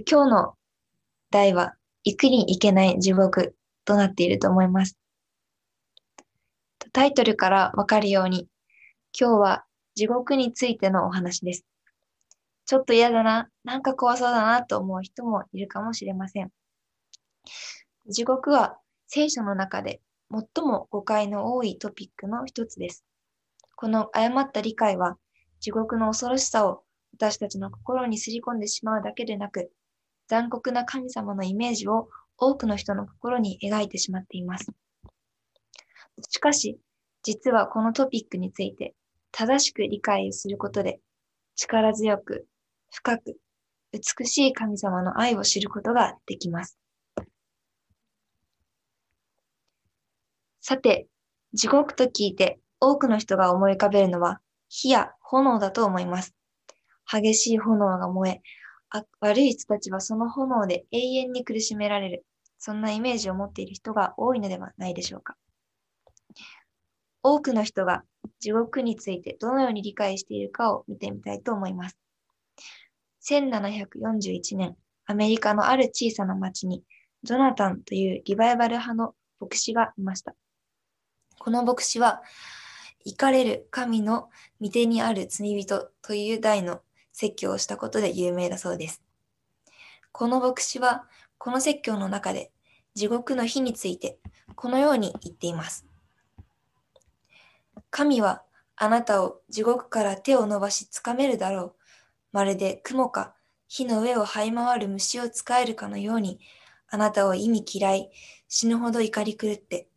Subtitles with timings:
[0.00, 0.54] 今日の
[1.30, 1.74] 題は、
[2.04, 3.54] 行くに行けない地獄
[3.84, 4.96] となっていると思います。
[6.92, 8.48] タイトルからわかるように、
[9.18, 11.64] 今日は地獄についてのお話です。
[12.64, 16.50] ちょっと嫌だな、なんか怖そうだなと思う人もいるかもしれません。
[18.08, 20.00] 地獄は聖書の中で
[20.30, 23.04] 最も誤解の多いトピックの一つです。
[23.76, 25.18] この誤った理解は
[25.60, 26.82] 地獄の恐ろしさを
[27.14, 29.70] 私たちの心にすり込んでしまうだけでなく、
[30.32, 34.72] 残酷な神様のイメージを多くの人の心に描いてしまっています。
[36.26, 36.78] しかし、
[37.22, 38.94] 実はこのトピックについて
[39.30, 41.00] 正しく理解することで、
[41.54, 42.46] 力強く、
[42.90, 43.36] 深く、
[43.92, 46.78] 美しい神様の愛を知ることができます。
[50.62, 51.08] さて、
[51.52, 54.40] 地獄と聞いて多くの人が思い浮かべるのは
[54.70, 56.34] 火や炎だと思います。
[57.04, 58.42] 激しい炎が燃え、
[59.20, 62.26] 悪い人たちはその炎で永遠に苦しめられる。
[62.58, 65.36] そんなイメージを持っている人が多いのではないでしょうか。
[67.22, 68.04] 多くの人が
[68.40, 71.98] 地獄についてどのように理解しているかを見てみたいと思います。
[73.22, 74.76] 1741年、
[75.06, 76.82] アメリカのある小さな町に、
[77.22, 80.34] ジョナタンというリバイバル派の牧師がいました。
[81.38, 82.22] この牧師は、
[83.04, 84.28] 行かれる神の
[84.60, 86.82] 御手にある罪人という題の
[87.12, 89.02] 説教をしたことで有名だそうです。
[90.10, 91.06] この牧師は、
[91.38, 92.52] この説教の中で
[92.94, 94.18] 地獄の火について
[94.54, 95.86] このように言っています。
[97.90, 98.42] 神は
[98.76, 101.74] あなたを地獄から手を伸ばしつかめるだろう。
[102.32, 103.34] まるで雲か
[103.68, 106.40] 火の上を這い回る虫を使えるかのように、
[106.90, 108.10] あなたを意味嫌い、
[108.46, 109.88] 死ぬほど怒り狂って。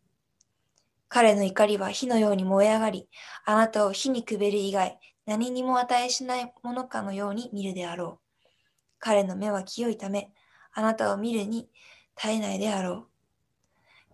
[1.08, 3.08] 彼の怒りは火のように燃え上がり、
[3.44, 8.46] あなたを火にくべる以外、何にも値しないものかのように見るであろう。
[8.98, 10.32] 彼の目は清いため、
[10.72, 11.68] あなたを見るに
[12.16, 13.06] 絶えないであろう。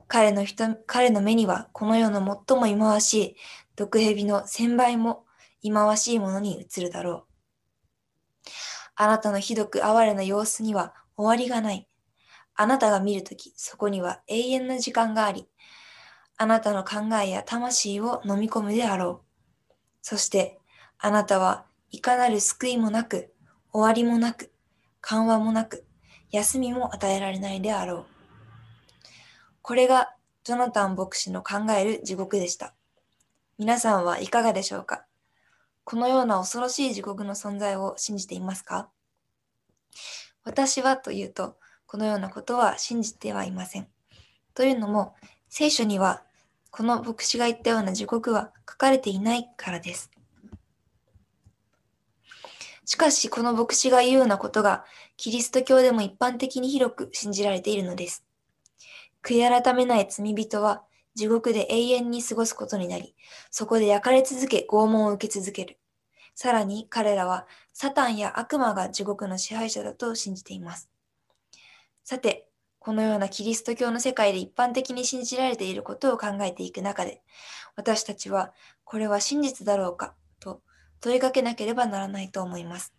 [0.09, 3.37] 彼の人、彼の目にはこの世の最も忌まわしい
[3.77, 5.25] 毒蛇の千倍も
[5.63, 7.33] 忌まわしいものに映るだろう。
[8.95, 11.89] あなたのひどく哀れな様子には終わりがない。
[12.55, 15.49] あなたが見るとき、そこには永遠の時間があり、
[16.37, 19.75] あなたの考えや魂を飲み込むであろう。
[20.03, 20.59] そして、
[21.05, 23.35] あなたはいかなる救いもなく、
[23.73, 24.53] 終わりもなく、
[25.01, 25.85] 緩和もなく、
[26.31, 28.07] 休みも与えられないであろう。
[29.63, 30.15] これが
[30.45, 32.73] ジョナタン牧師の考える地獄でした。
[33.59, 35.05] 皆さんはいかがでしょうか？
[35.83, 38.89] このような恐ろしい地獄の存在を信じていますか？
[40.45, 43.89] 私はというと、このようなことは信じてはいません。
[44.55, 45.17] というのも、
[45.49, 46.23] 聖書には、
[46.71, 50.12] この牧師が言ったような地獄は書かれていないからです。
[52.93, 54.85] しかし、この牧師が言うようなことが、
[55.17, 58.23] キリスト教でも一般的に広く信じられているのです。
[59.23, 60.83] 悔い改めない罪人は、
[61.15, 63.17] 地獄で永遠に過ごすことになり、
[63.51, 65.79] そこで焼かれ続け拷問を受け続ける。
[66.35, 70.91] さらに彼らはサタンや悪魔が地獄の支配者だと信じています。
[72.05, 72.47] さて、
[72.79, 77.23] このようなキリスト教の世界で一般的に信じられていることを考えていく中で、
[77.75, 78.53] 私たちは
[78.85, 80.15] これは真実だろうか？
[81.03, 82.95] 問いかけなければならないと思います。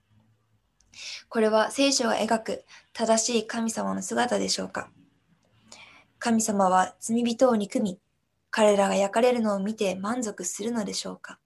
[1.30, 4.90] これは聖書が描く正しい神様の姿でしょうか？
[6.20, 8.00] 神様は罪人を憎み、
[8.52, 11.40] 彼らが焼かれるのを見て満足するのでしょうか？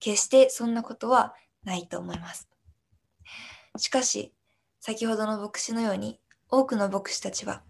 [0.00, 2.48] 決してそんなことはないと思います。
[3.76, 4.32] しかし、
[4.80, 7.62] 先ほどの牧師のように、多くの牧師たちは、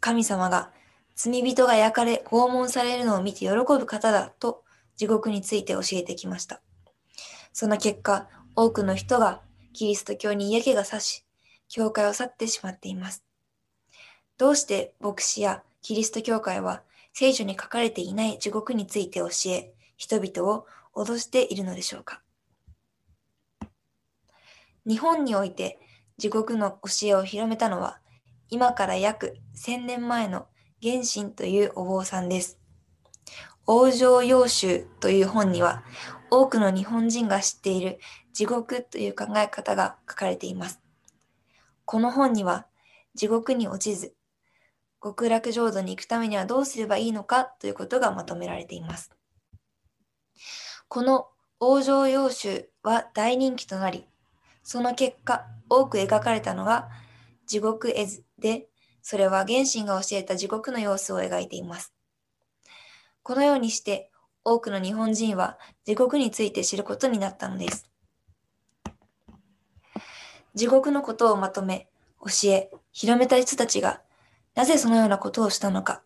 [0.00, 0.72] 神様が
[1.14, 4.64] 罪人が焼かれ、拷問されるのを見て喜ぶ方だと
[4.96, 6.60] 地獄について教えてきました。
[7.58, 9.42] その結果、多くの人が
[9.72, 11.24] キリスト教に嫌気がさし、
[11.68, 13.24] 教会を去ってしまっています。
[14.36, 22.22] どうして牧師やキリスト教会は聖書に書かれていない地獄について教え、人々を脅しているのでしょうか
[24.86, 25.80] 日本において
[26.16, 27.98] 地獄の教えを広めたのは、
[28.50, 30.46] 今から約1000年前の
[30.80, 32.60] 原神というお坊さんです。
[33.66, 35.82] 往生要集という本には、
[36.30, 37.98] 多くの日本人が知っている
[38.32, 40.80] 地獄という考え方が書かれています。
[41.84, 42.66] この本には、
[43.14, 44.14] 地獄に落ちず、
[45.02, 49.10] 極楽浄土に行くためにはどうすればいいのかということがまとめられています。
[50.88, 51.28] この
[51.60, 54.06] 往生要集は大人気となり、
[54.62, 56.88] その結果、多く描かれたのが
[57.46, 58.68] 地獄絵図で、
[59.02, 61.94] それは原神が教えた地獄の様子を描いています。
[63.22, 64.10] このようにして、
[64.44, 67.88] 多くの日本人は地獄について知ることになったのです。
[70.54, 71.88] 地獄のことをまとめ、
[72.20, 74.02] 教え、広めた人たちが、
[74.54, 76.02] なぜそのようなことをしたのか。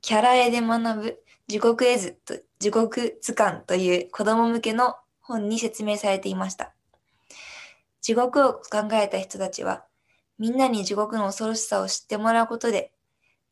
[0.00, 6.74] キャラ絵で学ぶ地獄絵図と地獄図鑑という子供向けの本に説明されていました。
[8.00, 9.84] 地獄を考えた人たちは、
[10.38, 12.92] みんなに地獄の恐ろしさを知ってもらうことで、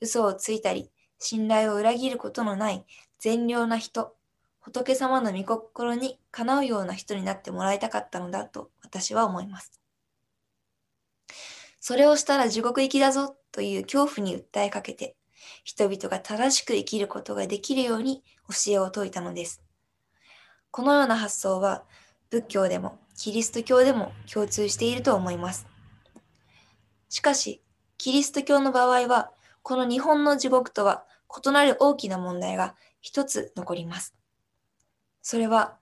[0.00, 2.85] 嘘をついたり、信頼を裏切ることのない
[3.25, 4.15] 善良な人、
[4.61, 9.81] 仏様の御心にかなうような人になってもらいたかったのだと私は思います。
[11.81, 15.17] それをしたら地獄行きだぞという恐怖に訴えかけて、
[15.65, 19.62] 人々が正しく生きることができるように教えを説いたのです。
[20.70, 21.85] このような発想は
[22.29, 25.67] 仏教でもキリスト教でも共通していると思います。
[27.09, 27.62] しかし、
[27.97, 29.32] キリスト教の場合は、
[29.62, 31.06] この日本の地獄とは
[31.43, 32.75] 異なる大きな問題が
[33.05, 34.15] 一つ残ります。
[35.21, 35.77] それは、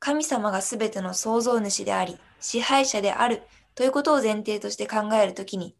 [0.00, 3.42] 神様がすべての創造主であり、支配者である
[3.76, 5.76] ということを前提として考えるときに、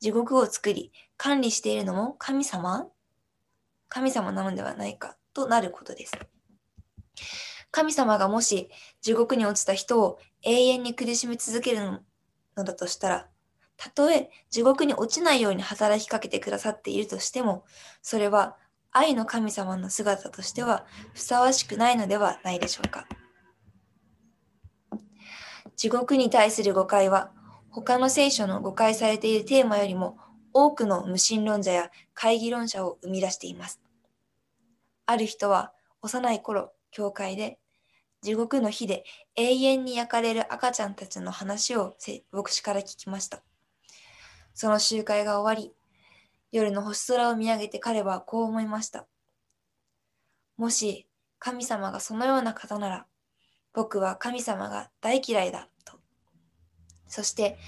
[0.00, 2.88] 地獄を作り、管理しているのも神様？
[3.88, 6.12] 神様なのではないかとなることです。
[7.70, 8.68] 神様がもし
[9.00, 12.02] 地獄に落ちた人を永遠に苦しみ続ける
[12.54, 13.28] のだとしたら、
[13.78, 17.64] たとえ地獄に落ちないように働きかけてくださっているとしても、
[18.02, 18.56] それは
[18.92, 23.06] 愛の神様の姿としてはふさわしくないのではないでしょうか。
[25.76, 27.32] 地獄に対する誤解は、
[27.70, 30.18] 他の聖書の誤解されているテーマよりも
[30.52, 33.80] 多くの無神論者や会議論者を生み出しています。
[35.06, 35.72] ある人は
[36.02, 37.58] 幼い頃、教会で
[38.20, 39.04] 地獄の火で
[39.34, 41.96] 永遠に焼かれる赤ちゃんたちの話を
[42.30, 43.42] 牧師から聞きました。
[44.54, 45.74] その集会が終わり、
[46.52, 49.06] 夜の星空を見上げて彼はこう思いました。
[50.58, 51.08] もし
[51.38, 53.06] 神様がそのような方なら、
[53.72, 55.94] 僕は神様が大嫌いだと。
[57.08, 57.58] そして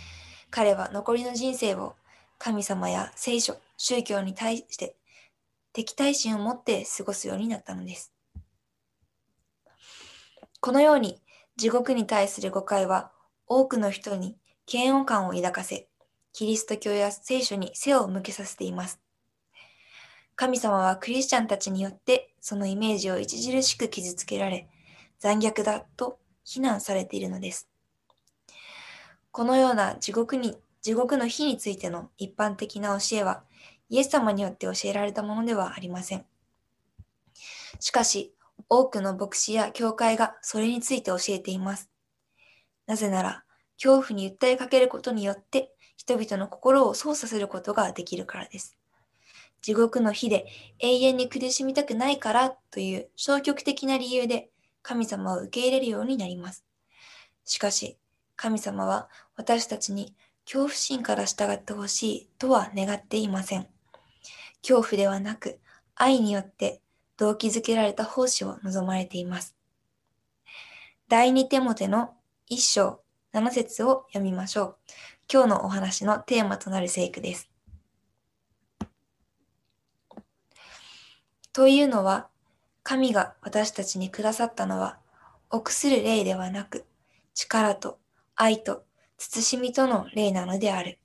[0.50, 1.96] 彼は残りの人生を
[2.38, 4.96] 神様や聖書、宗教に対して
[5.72, 8.12] 敵対心を持って過ごすようになったのです。
[10.60, 11.20] このように
[11.56, 13.10] 地獄に対する誤解は
[13.46, 14.36] 多くの人に
[14.70, 15.88] 嫌悪感を抱かせ、
[16.34, 19.00] キリスト教や聖書に背を向けさせています。
[20.34, 24.68] 神様はクリスチャンたちによってそのイメージを著しく傷つけられ、
[25.20, 27.68] 残虐だと非難されているのです。
[29.30, 33.44] このような地獄に、地獄の火についての一般的な教えは、
[33.88, 36.26] イエス様によって教えられたものではありません。
[37.78, 38.34] しかし、
[38.68, 41.90] 多くの牧師や教会がそれについて教えています。
[42.86, 43.44] なぜなら、
[43.80, 48.76] 恐怖に訴えかけることによって人々の心を操作することができるからです。
[49.62, 50.46] 地獄の火で
[50.80, 54.50] 永遠に苦しみたくないからという消極的な理由で
[54.82, 56.64] 神様を受け入れるようになります。
[57.44, 57.98] しかし、
[58.36, 60.14] 神様は私たちに
[60.44, 63.66] 恐怖心から従ってほしいとは願っていません。
[64.60, 65.58] 恐怖ではなく
[65.94, 66.82] 愛によって
[67.16, 69.56] 動機づけられた奉仕を望まれています。
[71.08, 72.14] 第二手モテの
[72.46, 73.00] 一章
[73.32, 74.76] 七節を読みましょう。
[75.32, 77.50] 今日のお話のテーマとなる聖句です。
[81.52, 82.28] というのは、
[82.82, 84.98] 神が私たちにくださったのは、
[85.50, 86.84] 臆する霊ではなく、
[87.32, 87.98] 力と
[88.36, 88.84] 愛と
[89.18, 90.98] 慎みとの霊なのである。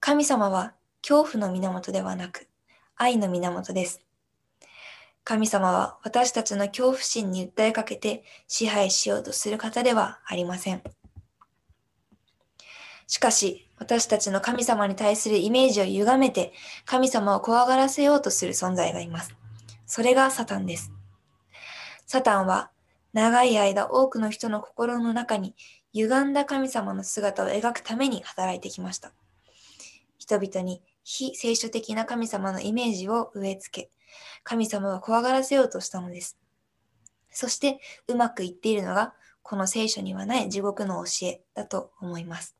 [0.00, 2.48] 神様は恐怖の源ではなく、
[2.96, 4.00] 愛の源です。
[5.24, 10.82] 神様は私たちの恐怖心に訴えかけて支配しようとする方ではありません。
[13.12, 16.54] しかし、私たちの神様に対するイメージを歪めて、
[16.86, 19.36] 神様を怖がらせようとする存在がいます。
[19.84, 20.90] それがサタンです。
[22.06, 22.70] サタンは、
[23.12, 25.54] 長い間多くの人の心の中に
[25.92, 29.12] 歪んだ神様の姿を描くために働いてきました。
[30.16, 33.90] 人々に非聖書的な神様のイメージを植え付け、
[34.42, 36.38] 神様を怖がらせようとしたのです。
[37.30, 37.78] そして、
[38.08, 42.56] うまくいっているのが、この聖書にはない地獄の教えだと思います。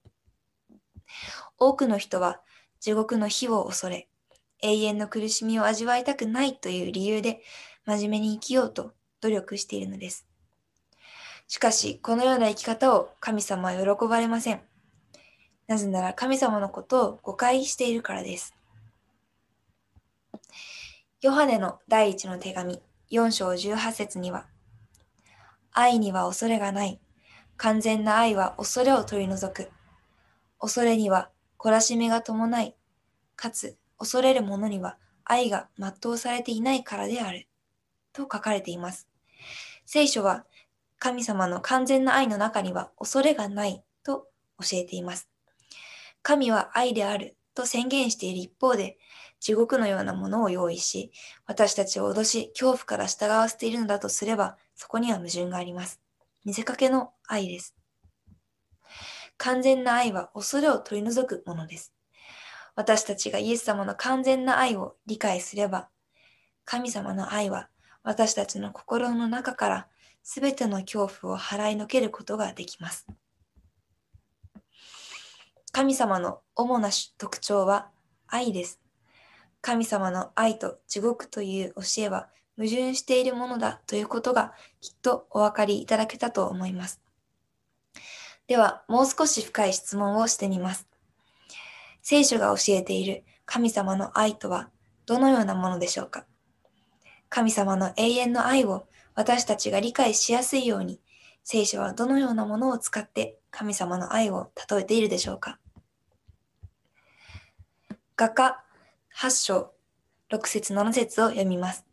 [1.58, 2.40] 多くの人は
[2.80, 4.08] 地獄の火を恐れ、
[4.62, 7.42] 永遠の苦しみを味わいたくないという理由で
[7.84, 10.26] 真面目に生きようと努力しているのです。
[11.48, 14.62] しかし、このような生き方を神様は喜ばれません。
[15.66, 18.54] なぜなら神様のことを誤解しているからです。
[21.20, 24.46] ヨハネの第一の手紙4章18節には、
[25.72, 27.00] 愛には恐れがない。
[27.56, 29.70] 完全な愛は恐れを取り除く。
[30.62, 31.28] 恐れには
[31.58, 32.76] 懲らしめが伴い、
[33.34, 37.48] かつ恐れる者には愛が全うされていないからである。
[38.12, 39.08] と書かれています。
[39.86, 40.46] 聖書は
[41.00, 44.28] 神様の完全な愛の中には恐れがないと
[44.60, 45.28] 教えています。
[46.22, 48.98] 神は愛であると宣言している一方で、
[49.40, 51.10] 地獄のようなものを用意し、
[51.44, 56.00] 私たちを脅し、恐怖から従わせているのだとすれば、そこには矛盾があります。
[56.44, 57.74] 見せかけの愛です。
[59.42, 61.92] 完全な愛は恐れを取り除くものです。
[62.76, 65.88] 私たちがイエス様の完全な愛を理解すれば、
[66.64, 67.68] 神様の愛は
[68.04, 69.88] 私たちの心の中から
[70.22, 73.04] すべての恐怖を払いのけることができます。
[75.72, 77.90] 神様の主な特徴は
[78.28, 78.80] 愛です。
[79.60, 87.01] 神様の愛と地獄という教えは矛盾しているものだということがきっとお分かりいただけたと思います。
[88.52, 90.86] では、もう少し深い質問をしてみます。
[92.02, 94.68] 聖書が教えている神様の愛とは
[95.06, 96.26] どのようなものでしょうか？
[97.30, 101.00] 神様の永遠の愛を私たちが理解しやすいように、
[101.42, 105.58] 聖書はどのようなものを使って神様の愛を例えているでしょうか？
[108.18, 108.62] 画家
[109.16, 109.72] 8章
[110.30, 111.86] 6節7節を読みます。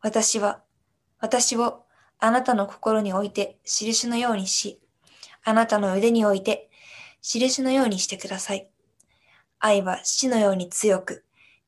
[0.00, 0.62] 私は、
[1.20, 1.84] 私を
[2.18, 4.78] あなたの心に置いて印のようにし、
[5.44, 6.70] あなたの腕に置いて
[7.20, 8.68] 印のようにしてください。
[9.58, 11.24] 愛は死のように強く、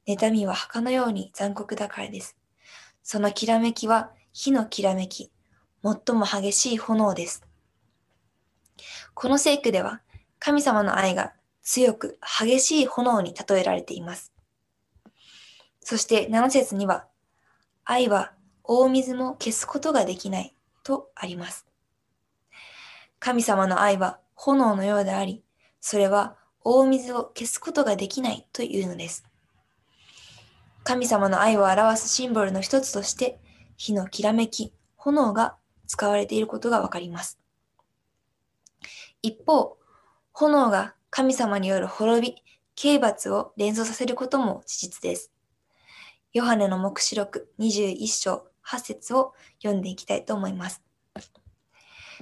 [0.07, 2.37] 妬みは墓のように残酷だからです。
[3.03, 5.31] そのきらめきは火のきらめき、
[5.83, 7.47] 最も激しい炎です。
[9.15, 10.01] この聖句では、
[10.39, 14.33] 神様の愛が強く激しい炎に例えられています。
[15.81, 17.07] そして7節には、
[17.85, 18.33] 愛は
[18.65, 21.67] 大水も消すことができないとあります。
[23.25, 25.43] 神様の愛は炎のようであり、
[25.81, 29.25] それは大水を消すことができないというのです。
[30.83, 33.41] 神様の愛を表すシンボルの一つとして、
[33.79, 37.41] 火のきらめき、炎が使われていることがわかります。
[39.23, 39.79] 一方、
[40.35, 42.43] 炎が神様による滅び、
[42.75, 45.33] 刑罰を連想させることも事実です。
[46.35, 50.83] ヨハネの目視録21章8節を読んでいきたいと思います。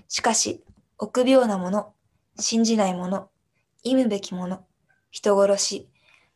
[0.07, 0.63] しかし、
[0.99, 1.93] 臆病な者、
[2.39, 3.31] 信じない者、
[3.83, 4.65] 忌むべき者、
[5.11, 5.89] 人殺し、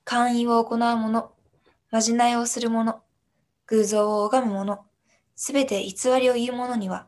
[0.05, 1.33] 勧誘を行う者、
[1.91, 3.03] まじないをする者、
[3.67, 4.85] 偶像を拝む者、
[5.35, 7.07] すべて偽りを言う者には、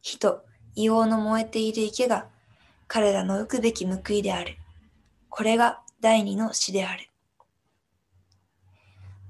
[0.00, 0.44] 火と
[0.76, 2.28] 硫黄の燃えている池が
[2.86, 4.56] 彼らの受くべき報いである。
[5.28, 7.10] これが第二の死である。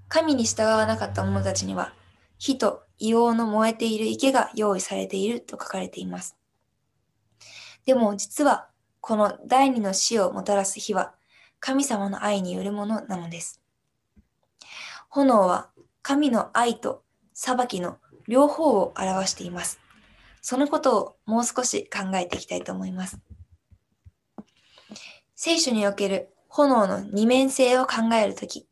[0.09, 1.93] 神に従わなかった者たちには、
[2.39, 6.37] 火と硫黄の燃えている池が用意されていると書かれています。
[7.89, 8.69] でも実は、
[9.01, 11.15] この第二の死をもたらす火は、
[11.59, 13.63] 神様の愛によるものなのです。
[15.09, 15.71] 炎は
[16.03, 17.03] 神の愛と
[17.33, 19.81] 裁きの両方を表しています。
[20.43, 23.19] そのことをもう少し考えていきたいと思います。
[25.35, 28.69] 聖書における炎の二面性を考えるとき、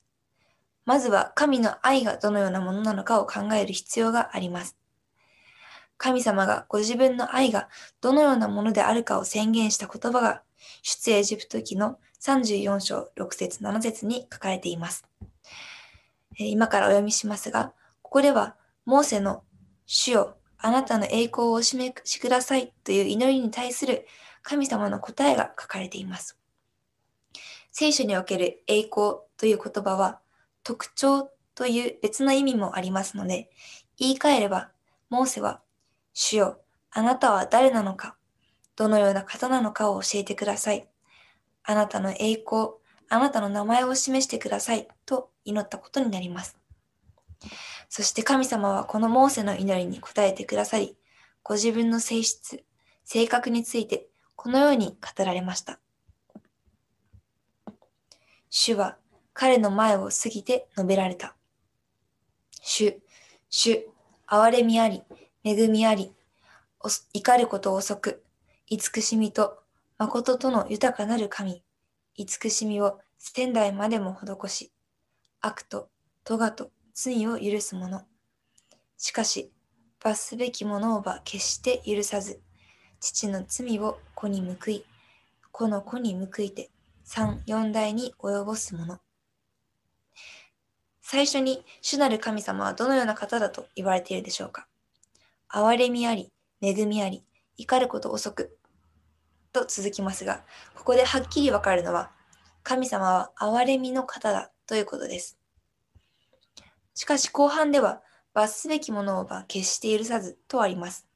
[0.85, 4.77] まずは神の愛がどのようなものなのかを考える必要があります。
[5.99, 7.69] 神様がご自分の愛が
[8.01, 10.43] どのようなものであるかを宣言した言葉が
[10.83, 15.05] 出エジプト記の34章6節7節に書かれています。
[16.39, 17.73] 今からお読みしますが、
[18.03, 19.43] ここでは、モーセの
[19.87, 24.07] 主よ、あなたの栄光をお示しくださいという祈りに対する
[24.43, 26.39] 神様の答えが書かれています。
[27.73, 30.21] 聖書における栄光という言葉は、
[30.63, 33.51] 特徴という別の意味もありますので、
[33.99, 34.71] 言い換えれば、
[35.09, 35.63] モーセは、
[36.19, 38.17] 主よ、あなたは誰なのか、
[38.75, 40.89] どのような方なのかを教えてください。
[41.63, 42.69] あなたの栄光、
[43.11, 46.57] あなたの名前を示してくださいと祈ったことになります。
[47.91, 50.97] そして神様はこのモーセの祈りに応えてくださり、
[51.43, 52.65] ご自分の性質、
[53.05, 55.81] 性格についてこのように語られました。
[58.49, 58.97] 主は
[59.35, 61.37] 彼の前を過ぎて述べられた。
[62.63, 63.03] 主、
[63.51, 63.87] 主、
[64.27, 65.03] 憐れみあり、
[65.49, 66.13] 恵みあり、
[67.13, 68.25] 怒ること遅く、
[68.67, 69.63] 慈しみと
[69.97, 71.63] 誠との豊かなる神、
[72.17, 74.73] 慈しみを仙台までも施し、
[75.41, 75.89] 悪と
[76.25, 78.05] 咎と罪を許す者。
[78.97, 79.53] しかし、
[80.03, 82.41] 罰すべき者をば決して許さず、
[82.99, 84.85] 父の罪を子に報い、
[85.53, 86.71] 子の子に報いて、
[87.05, 89.01] 三、四代に及ぼす者。
[91.01, 94.67] 最初に主なる神様はどのような方だと言われているでしょうか？
[95.53, 97.25] 憐れみあり、恵みあり、
[97.57, 98.59] 怒ること遅く。
[99.53, 102.11] と続きますが、ここではっきりわかるのは、
[102.63, 105.39] 神様は憐れみの方だということです。
[106.95, 108.03] しかし後半では、
[108.35, 111.07] 罰すべきものをば決して許さずとあります。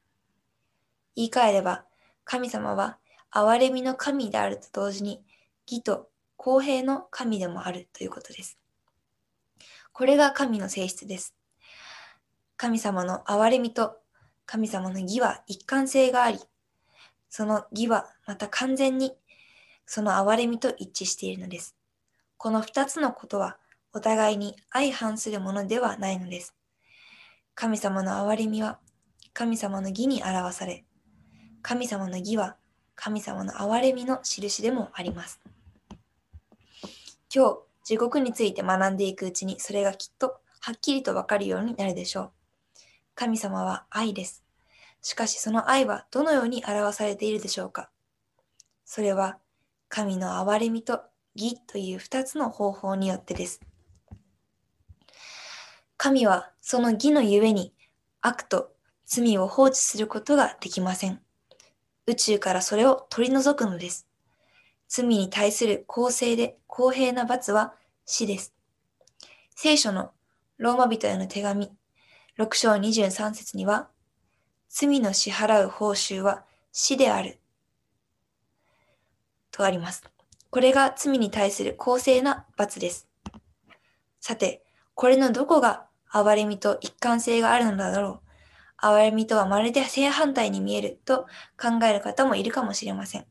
[1.15, 1.85] 言い換えれば、
[2.23, 2.97] 神様は
[3.31, 5.23] 憐れみの神であると同時に、
[5.69, 8.57] 義と公平の神でもあるということです。
[9.91, 11.35] これが神の性質です。
[12.57, 14.00] 神様の憐れみと
[14.51, 16.37] 神様の義は一貫性があり、
[17.29, 19.13] その義はまた完全に
[19.85, 21.77] その憐れみと一致しているのです。
[22.35, 23.55] この二つのことは
[23.93, 26.53] お互いに相反するものではないのです。
[27.55, 28.79] 神様の憐れみは
[29.31, 30.83] 神様の義に表され、
[31.61, 32.57] 神様の義は
[32.95, 35.39] 神様の憐れみの印でもあります。
[37.33, 42.31] 今日、地獄について学んでいくうちにそれがきっとはっきりとわかるようになるでしょう。
[43.15, 44.40] 神様は愛です。
[45.01, 47.89] しかしその愛はどのように表されているでしょうか？
[48.85, 49.37] それは
[49.89, 51.01] 神の憐れみと
[51.35, 53.61] 義という二つの方法によってです。
[55.97, 57.73] 神はその義のゆえに
[58.21, 58.71] 悪と
[59.05, 61.21] 罪を放置することができません。
[62.07, 64.07] 宇宙からそれを取り除くのです。
[64.87, 68.53] 罪に対する公正で公平な罰は死です。
[69.55, 70.11] 聖書の
[70.57, 71.71] ローマ人への手紙
[72.39, 73.89] 6章23節には、
[74.73, 77.39] 罪の支払う報酬は死である。
[79.51, 80.01] とあります。
[80.49, 83.09] これが罪に対する公正な罰です。
[84.21, 84.63] さて、
[84.95, 88.21] これのどこが憐れみと一貫性があるのだろ
[88.81, 88.85] う。
[88.85, 91.27] 憐れみとはまるで正反対に見えると
[91.59, 93.25] 考える方もいるかもしれません。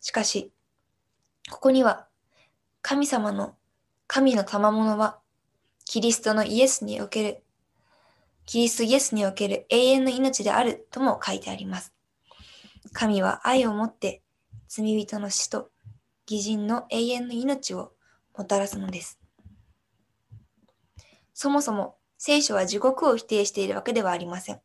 [0.00, 0.52] しかし、
[1.50, 2.06] ここには
[2.82, 3.56] 神様の
[4.06, 5.18] 神の賜物は
[5.84, 7.42] キリストのイエスにおける、
[8.52, 11.94] キリストイエスにおける永遠の命であるとも書いてあります。
[12.92, 14.20] 神は愛をもって
[14.68, 15.70] 罪人の死と
[16.30, 17.94] 義人の永遠の命を
[18.36, 19.18] もたらすのです。
[21.32, 24.60] そもそも聖書は地獄を否定しているわけではありません。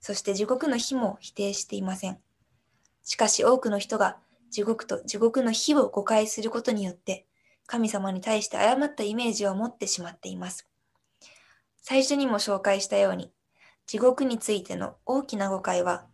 [0.00, 2.18] そして地獄の火も否定していません。
[3.04, 4.16] しかし多くの人が
[4.50, 7.28] 地獄と地獄の火を誤解することによって
[7.66, 10.69] 神様に対して誤ったイメージを持ってしまっています。
[11.80, 13.32] 最初にも紹介したように、
[13.86, 16.06] 地獄についての大きな誤解は、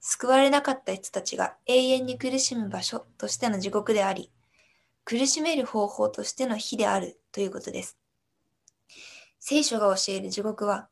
[0.00, 4.30] 救われなかった人たちが永遠に苦しむ場所としての地獄であり、
[5.04, 7.98] 苦しめる方法としての火であるということです。
[9.38, 10.88] 聖書が教える地獄は、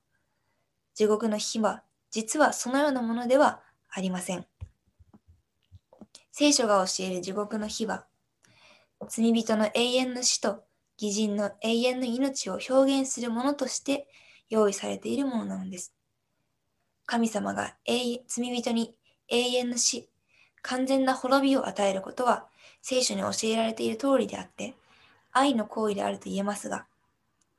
[0.94, 4.46] 地獄の火は実はそのようなものではありません。
[6.32, 8.06] 聖書が教える地獄の火は、
[9.08, 10.64] 罪人の永遠の死と
[11.00, 14.06] 義人の永遠の命を表現するものとして
[14.50, 15.94] 用意されているものなのです。
[17.06, 18.94] 神様が罪人に
[19.28, 20.08] 永遠の死、
[20.62, 22.46] 完全な滅びを与えることは
[22.82, 24.74] 聖書に教えられている通りであって、
[25.32, 26.86] 愛の行為であると言えますが、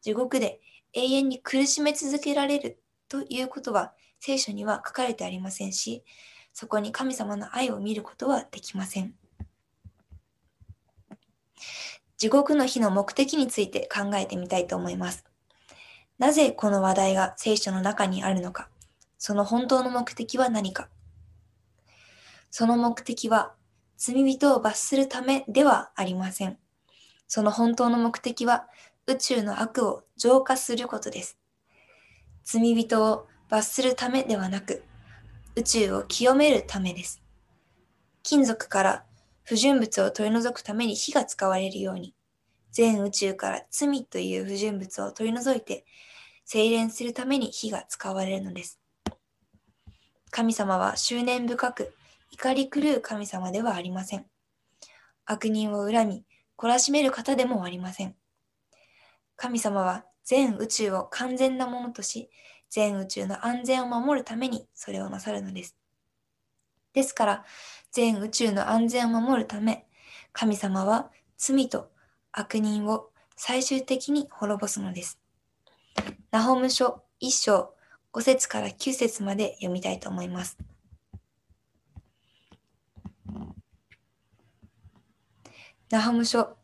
[0.02, 0.60] 地獄で
[0.94, 6.04] 永遠に苦しめ続けられるということは聖書には書かれてありませんし、
[6.54, 9.16] そこに神様の愛を見ることはできません。
[12.22, 15.26] 地獄の日の目的について考えてみたいと思います。
[16.20, 18.70] なぜこの話題が聖書の中にあるのか、
[19.18, 20.88] その本当の目的は何か。
[22.52, 23.56] その目的は
[23.98, 26.60] 罪人を罰するためではありません。
[27.28, 28.68] その本当の目的は
[29.08, 31.40] 宇宙の悪を浄化することです。
[32.44, 34.84] 罪人を罰するためではなく、
[35.56, 37.20] 宇宙を清めるためです。
[38.22, 39.06] 金属から
[39.44, 42.14] 不純物を取り除くために火が使われるように、
[42.72, 45.86] 全宇宙から罪という不純物を取り除いて、
[46.46, 48.80] 精錬するために火が使われるのです。
[50.30, 51.94] 神様は執念深く
[52.32, 54.26] 怒り狂う神様ではありません。
[55.26, 56.26] 悪人を恨み、
[56.58, 58.16] 懲らしめる方でもありません。
[59.36, 62.30] 神様は全宇宙を完全なものとし、
[62.70, 65.81] 全宇宙の安全を守るためにそれをなさるのです。
[66.94, 67.46] ですから、
[67.92, 69.86] 全宇宙の安全を守るため、
[70.34, 71.92] 神様は罪と
[72.32, 75.20] 悪人を最終的に滅ぼすのです。
[76.32, 77.74] ナホム書1章
[78.14, 80.58] 5節から9節まで読みたいと思います。
[85.90, 86.56] ナホム書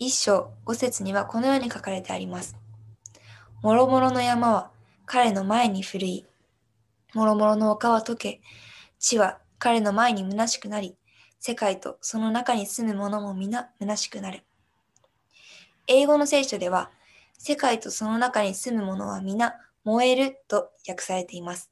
[0.00, 2.56] 1章5節にはこのように書かれてあります。
[3.62, 4.70] もろもろの山は
[5.06, 6.26] 彼の前に古い。
[7.14, 8.40] もろもろの丘は溶け、
[8.98, 10.96] 地は彼の前に虚しくなり、
[11.38, 14.42] 世界とその中に住む者も皆虚しくなる。
[15.86, 16.90] 英語の聖書では、
[17.38, 21.70] 世界とその中に住む者は皆燃えると訳されています。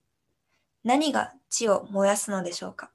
[0.85, 2.91] 何が地を燃やすのでしょうか？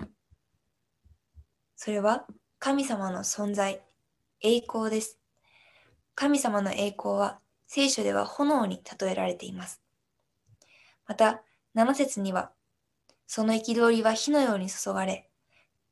[1.75, 2.25] それは
[2.59, 3.81] 神様の存在、
[4.41, 5.17] 栄光です。
[6.15, 9.81] 神様の栄光は聖書では炎に例えられています。
[11.07, 11.41] また、
[11.75, 12.51] 7節には
[13.31, 15.29] その憤りは火のように注がれ、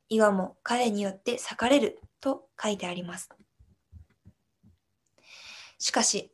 [0.10, 3.30] 岩も彼によって裂かれると書いてあります。
[5.78, 6.34] しかし、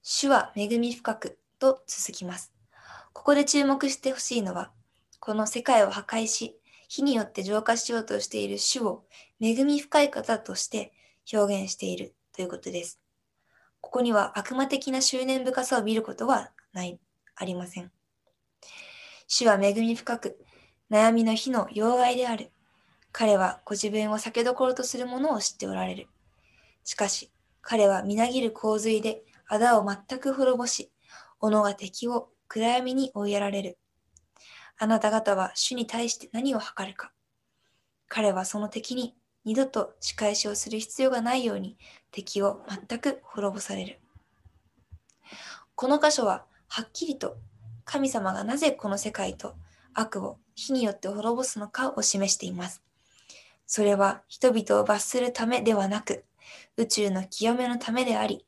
[0.00, 2.52] 主は恵み深くと続きます。
[3.12, 4.70] ここで注目してほしいのは、
[5.18, 9.02] この世界を破壊し、火によって浄化しようとしている主を
[9.40, 10.92] 恵み深い方として
[11.32, 13.00] 表現しているということです。
[13.80, 17.00] ここには悪魔的な執念深さを見ることはない、
[17.34, 17.90] ありません。
[19.26, 20.43] 主は恵み深く、
[20.90, 22.50] 悩みの火の要害である。
[23.12, 26.08] 彼はご自分を避けどころとするものを知っておられる。
[26.84, 27.30] しかし、
[27.62, 30.90] 彼はみなぎる洪水で仇を全く滅ぼし、
[31.40, 33.78] 斧が敵を暗闇に追いやられる。
[34.78, 37.12] あなた方は主に対して何を図るか。
[38.08, 41.76] 彼はその敵に二度と仕返しをする必要がないように
[42.10, 44.00] 敵を全く滅ぼされる。
[45.74, 47.36] この箇所ははっきりと
[47.84, 49.54] 神様がなぜこの世界と
[49.94, 52.82] 悪を火によって滅ぼすのかを示しています。
[53.66, 56.24] それは人々を罰するためではなく、
[56.76, 58.44] 宇宙の清めのためであり、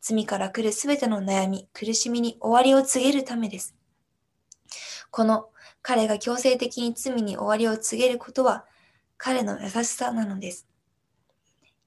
[0.00, 3.74] 罪から来るすべての悩み、苦しみに終わりを告げるためです。
[5.10, 5.48] この
[5.82, 8.64] 彼が強制的に罪に終わりを告げることは、
[9.16, 10.66] 彼の優しさなのです。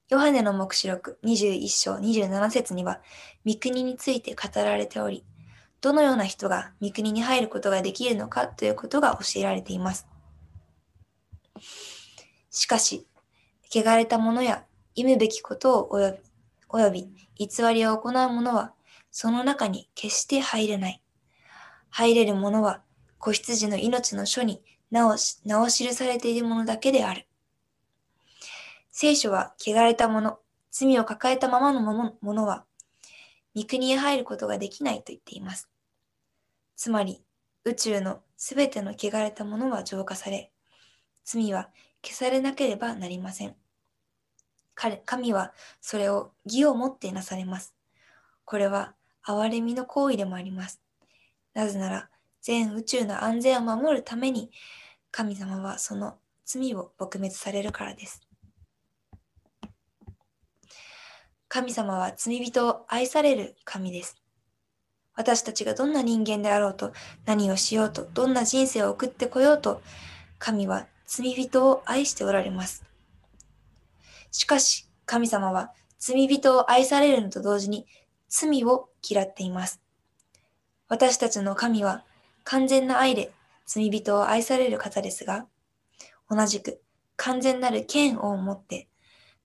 [0.08, 3.00] ヨハネの目視録21章27節には、
[3.44, 5.24] 御国について語られており、
[5.86, 10.08] どのような人が御国に入ることができるのかということが教えられています。
[12.50, 13.06] しかし、
[13.72, 14.64] 汚れた者や
[14.96, 15.88] 忌むべきことを
[16.68, 18.72] 及び、び偽りを行う者は、
[19.12, 21.00] その中に決して入れない。
[21.90, 22.82] 入れる者は、
[23.20, 27.28] 子羊の命の書に名を名を記されているものだけである。
[28.90, 30.40] 聖書は汚れた者、
[30.72, 32.64] 罪を抱えたままのものは、
[33.54, 35.70] 御国へ入ることができないと言っています。
[36.76, 37.24] つまり、
[37.64, 40.52] 宇宙のすべての汚れたものは浄化され、
[41.24, 41.70] 罪は
[42.04, 43.56] 消されなければなりません。
[45.04, 47.74] 神はそれを義をもってなされます。
[48.44, 48.94] これは
[49.26, 50.80] 憐れみの行為でもあります。
[51.54, 52.10] なぜなら、
[52.42, 54.52] 全宇宙の安全を守るために、
[55.10, 58.20] 神様はその罪を撲滅されるからです。
[61.48, 64.22] 神様は罪人を愛される神です。
[65.16, 66.92] 私たちがどんな人間であろうと、
[67.24, 69.82] 何をしようと、どんな人生を送ってこようと、
[70.38, 72.84] 神は罪人を愛しておられます。
[74.30, 77.86] しかし、神様は罪人を愛されるのと同時に
[78.28, 79.80] 罪を嫌っています。
[80.88, 82.04] 私たちの神は
[82.44, 83.32] 完全な愛で
[83.64, 85.46] 罪人を愛される方ですが、
[86.28, 86.82] 同じく
[87.16, 88.88] 完全なる剣を持って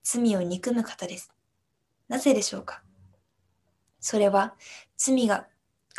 [0.03, 1.31] 罪を憎む方です。
[2.09, 2.81] なぜでしょうか？
[3.99, 4.55] それは
[4.97, 5.47] 罪が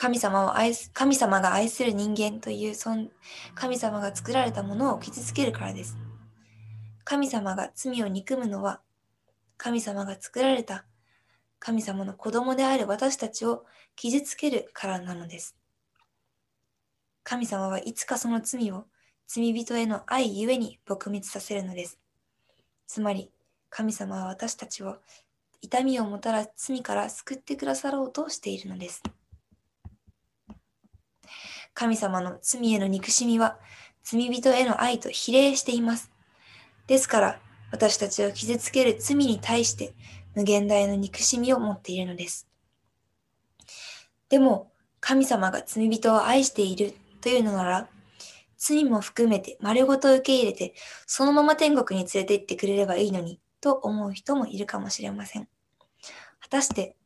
[0.02, 2.74] 神様を愛す、神様が愛する人間という
[3.54, 5.96] 神様が作られたものを傷つけるからです。
[7.04, 8.80] 神様が罪を憎むのは、
[9.56, 10.84] 神様が作られた
[11.60, 15.56] 神様の子供である私たちを傷つけるからなのです。
[17.22, 18.86] 神様はいつかその罪を
[19.28, 22.00] 罪人への愛ゆえに撲滅させるのです。
[22.88, 23.30] つまり、
[23.70, 24.96] 神様は私たちを
[25.60, 29.00] 痛みをもたらす罪から救ってくださろうとしているのです。
[31.74, 33.58] 神様の罪への憎しみは
[34.02, 36.10] 罪人への愛と比例しています。
[36.86, 39.94] ですから、私たちを傷つける罪に対して
[40.34, 42.48] 無限大の憎しみを持っているのです。
[44.28, 47.88] でも、神様が罪人を愛しているというのなら、
[48.56, 50.74] 罪も含めて丸ごと受け入れて、
[51.06, 55.48] そのまま天国に連れて行ってくれればいいのに、と思う人もいるかもしれません。
[56.40, 56.96] 果たして、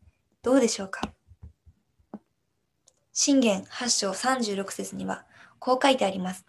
[0.42, 1.15] どうでしょうか？
[3.18, 5.24] 信玄8章36節には、
[5.59, 6.44] こう書いてあります。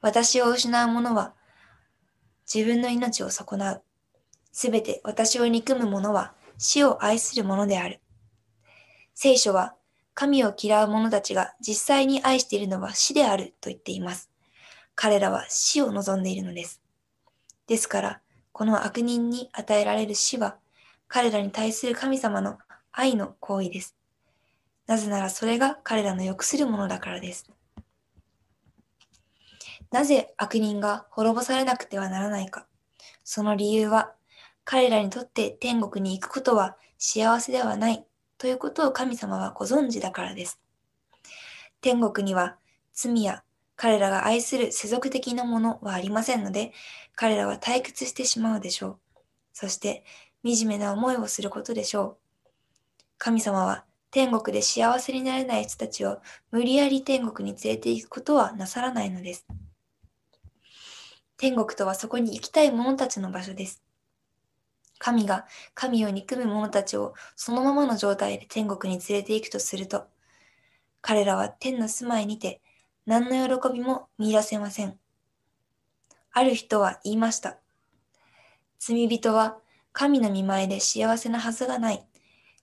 [0.00, 1.34] 私を失う者は、
[2.52, 3.82] 自分の命を損なう。
[4.50, 8.00] すべて私を憎む者は、死を愛する者である。
[9.12, 9.74] 聖書は、
[10.14, 14.30] 神を嫌う者たちが実際に愛しているのは死であると言っています。
[14.94, 16.80] 彼らは死を望んでいるのです。
[17.66, 18.20] ですから、
[18.52, 20.56] この悪人に与えられる死は、
[21.08, 22.56] 彼らに対する神様の
[22.90, 23.98] 愛の行為です。
[24.92, 27.50] なぜならそれが彼らの欲するものだからです。
[29.90, 32.66] なぜ悪人が滅ぼされなくてはならないか。
[33.24, 34.12] その理由は、
[34.66, 38.04] 彼らにとって天国に行くことは幸せではない
[38.36, 40.60] ということを神様はご存知だからです。
[41.80, 42.58] 天国には
[42.92, 43.44] 罪や
[43.76, 46.74] 彼らが愛する世俗的なものはありませんので、
[47.14, 48.98] 彼らは退屈してしまうでしょう。
[49.54, 50.04] そして、
[50.44, 52.16] 惨めな思いをすることでしょう。
[53.16, 56.20] 神様は天国で幸せになれない人たちを
[56.50, 59.46] 無理やり天国に連れて行くことはなさらないのです。
[61.38, 63.82] 天国とはそこに行きたい者たちの場所です。
[64.98, 70.04] 神が神を憎む者たちをそのままの状態で天国に連れて行くとすると、
[71.00, 72.60] 彼らは天の住まいにて
[73.06, 74.98] 何の喜びも見出せません。
[76.32, 77.56] ある人は言いました。
[78.78, 79.56] 罪人は
[79.94, 82.06] 神の見前で幸せなはずがない。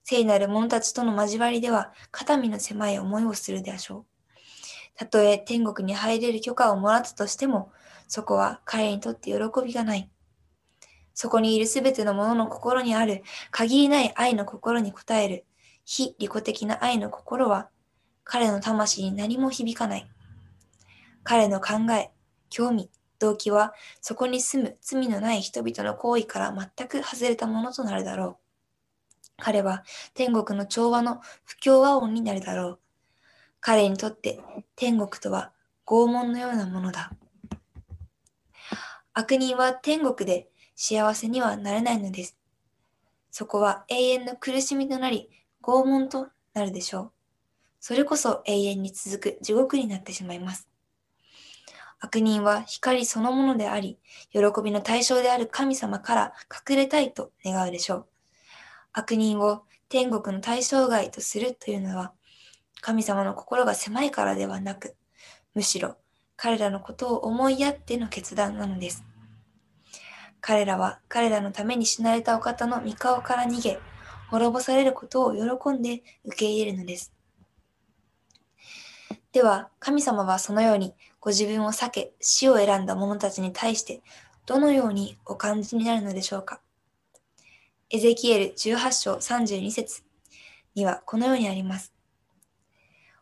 [0.04, 4.06] 聖なる者たちとの交わりでは肩身の狭い思いをするでしょう。
[4.96, 7.72] たとえ天国に入れる許可をもらったとしても、
[8.08, 10.10] そこは彼にとって喜びがない。
[11.14, 15.46] そこにいるすべての者の心にある限りない愛の心に応える
[15.84, 17.70] 非利己的な愛の心は
[18.24, 20.10] 彼の魂に何も響かない。
[21.24, 22.12] 彼の考え、
[22.50, 28.49] 興味、動機はそこに住む罪のない人々の行為から全く外れたものとなるだろう。
[29.39, 32.80] 彼は天国の調和の不協和音になるだろう。
[33.62, 34.39] 彼にとって
[34.75, 35.52] 天国とは
[35.86, 37.12] 拷問のようなものだ。
[39.13, 42.38] 悪人は天国で幸せにはなれないのです。
[43.32, 45.30] そこは永遠の苦しみとなり、
[45.62, 47.12] 拷問となるでしょう。
[47.80, 50.69] それこそ永遠に続く地獄になってしまいます。
[51.99, 53.99] 悪人は光そのものであり、
[54.32, 56.34] 喜びの対象である神様から
[56.69, 58.08] 隠れたいと願うでしょう。
[58.93, 62.13] 悪人を天国の対象外とするというのは、
[62.82, 64.95] 神様の心が狭いからではなく、
[65.54, 65.97] むしろ
[66.36, 69.04] 彼らのことを思いやっての決断なのです。
[70.41, 73.80] 彼らは彼らのために死なれたお方の御顔から逃げ、
[74.30, 77.12] 滅ぼされることを喜んで受け入れるのです。
[79.32, 84.02] では、神様はそのようにご自分を避け死を選んだ者たちに対して
[84.45, 86.62] どのようにお感じになるのでしょうか。
[87.91, 90.04] エゼキエル18章32節
[90.75, 91.91] にはこのようにあります。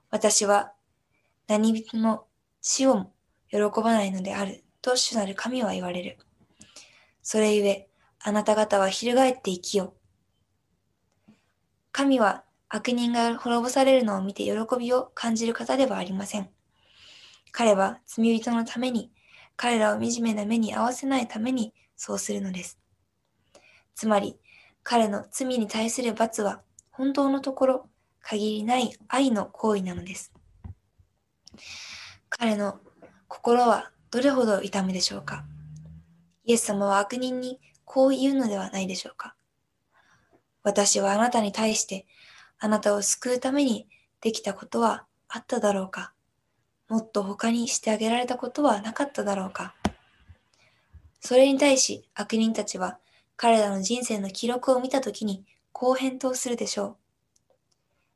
[0.10, 0.74] 私は
[1.48, 2.26] 何人の
[2.60, 3.14] 死をも
[3.50, 6.18] 喜ばないのであると主なる神は言われる。
[7.24, 7.88] それゆえ、
[8.20, 9.94] あなた方は翻って生きよ
[11.30, 11.34] う。
[11.94, 16.50] 神は悪人が滅ぼされるのを見て喜びを感じる方ではありません。
[17.54, 19.14] 彼は罪人のために、
[19.56, 22.78] 彼らを惨めな目に合わせないためにそうするのです。
[23.96, 24.38] つまり、
[24.90, 27.90] 彼の罪に対する罰は本当のところ
[28.22, 30.32] 限りない愛の行為なのです。
[32.30, 32.80] 彼の
[33.28, 35.44] 心はどれほど痛むでしょうか？
[36.46, 39.36] イエス様は悪人にこう言うのではないでしょうか？
[40.64, 42.08] 私はあなたに対して
[42.58, 43.90] あなたを救うために
[44.22, 46.14] できたことはあっただろうか？
[46.88, 49.76] もっと他にしてあげられたことはなかっただろうか？
[51.20, 53.00] それに対し悪人たちは
[53.38, 56.96] 彼らの人生の記録を見たときにこう返答するでしょう。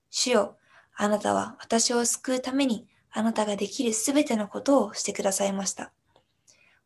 [0.10, 0.57] 主よ、
[0.95, 5.91] あなたは私を救うためにあなたができるすべてのことをしてくださいました。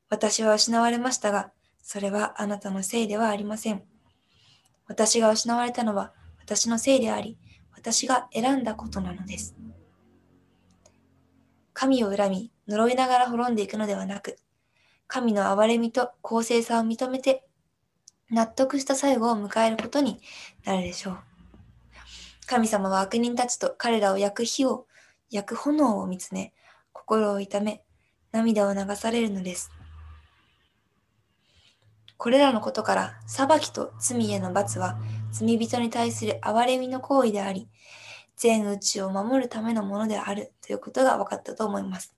[0.10, 3.84] 私は失われましたが、それはあなたのせいではありません。
[4.88, 7.38] 私が失われたのは私のせいであり、
[7.74, 9.56] 私が選んだことなのです。
[11.74, 14.38] 神を恨み、呪いながら滅んでいくのではなく、
[15.08, 17.46] 神の憐れみと公正さを認めて
[18.30, 20.20] 納得した最後を迎えることに
[20.66, 21.18] なるでしょう。
[22.48, 24.88] 神様は悪人たちと彼らを焼く火を、
[25.32, 26.54] 焼く炎を見つめ、
[26.94, 27.84] 心を痛め、
[28.32, 29.72] 涙を流されるのです。
[32.18, 34.98] これらのことから、裁きと罪への罰は、
[35.32, 37.68] 罪人に対する憐れみの行為であり、
[38.36, 42.16] 全宇宙を守るためのものであるということが分かったと思います。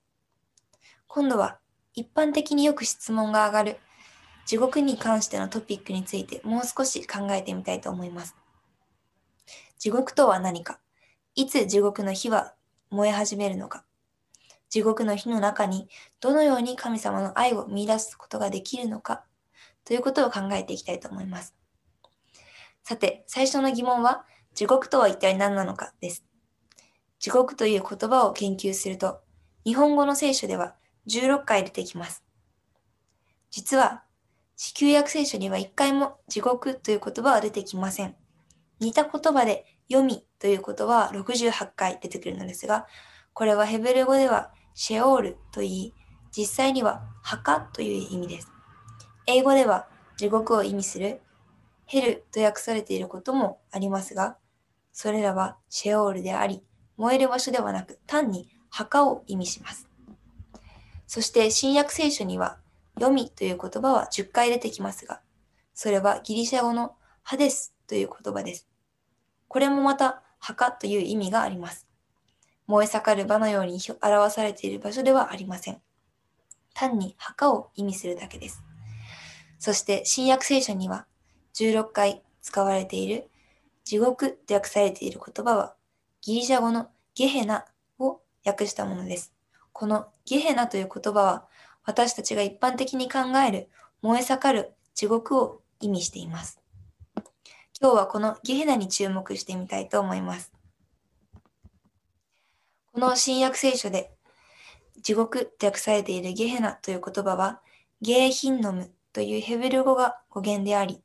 [1.06, 1.58] 今度は、
[1.94, 3.78] 一般的によく質問が上がる
[4.48, 8.34] 地獄に関してのトピックについてもう少し考えてみたいと思います。
[9.78, 10.80] 地獄とは何か？
[11.34, 12.54] いつ地獄の火は
[12.88, 13.84] 燃え始めるのか？
[14.70, 19.22] 地獄の火の中にどのように神様の愛を見出すことができるのか？
[19.84, 21.54] ということを考えていきたいと思います。
[22.84, 26.24] さて、最初の疑問は、地獄とは一体何なのかです。
[27.18, 29.20] 地獄という言葉を研究すると、
[29.66, 30.74] 日本語の聖書では
[31.06, 32.24] 16回出てきます。
[33.50, 34.04] 実は、
[34.58, 38.16] 地球約聖書には一回も地獄という言葉は出てきません。
[38.80, 42.88] 似た言葉で読みという言葉は68回出てくるのですが、
[43.34, 45.94] これはヘブル語ではシェオールと言い、
[46.36, 48.48] 実際には墓という意味です。
[49.28, 51.20] 英語では地獄を意味する
[51.86, 54.38] ヘルと訳されていることもありますが、
[54.92, 56.64] それらはシェオールであり、
[56.96, 59.88] 燃える場所ではなく単に墓を意味します。
[61.06, 62.58] そして新約聖書には
[62.98, 65.20] 読みという言葉は10回出てきますが、
[65.74, 68.68] それはギリシャ語のハデスという言葉です。
[69.48, 71.86] これもまた墓という意味があります。
[72.66, 75.80] 燃え盛る場のように表されている場所ではありません。
[76.74, 78.62] 単に墓を意味するだけです。
[79.58, 81.06] そして新約聖書には
[81.54, 83.30] 16回使われている
[83.84, 85.74] 地獄と訳されている言葉は
[86.20, 87.64] ギリシャ語のゲヘナ
[87.98, 89.32] を訳したものです。
[89.72, 91.47] このゲヘナという言葉は
[91.88, 93.70] 私たちが一般的に考える
[94.02, 96.60] 燃え盛る地獄を意味しています。
[97.80, 100.52] 今日はこのゲヘナに注目してみたいと思います。
[102.92, 104.10] この新約聖書で
[105.00, 107.62] 地獄と訳されているゲヘナという言葉は
[108.02, 111.00] ゲーヒンノムというヘブル語が語源であり、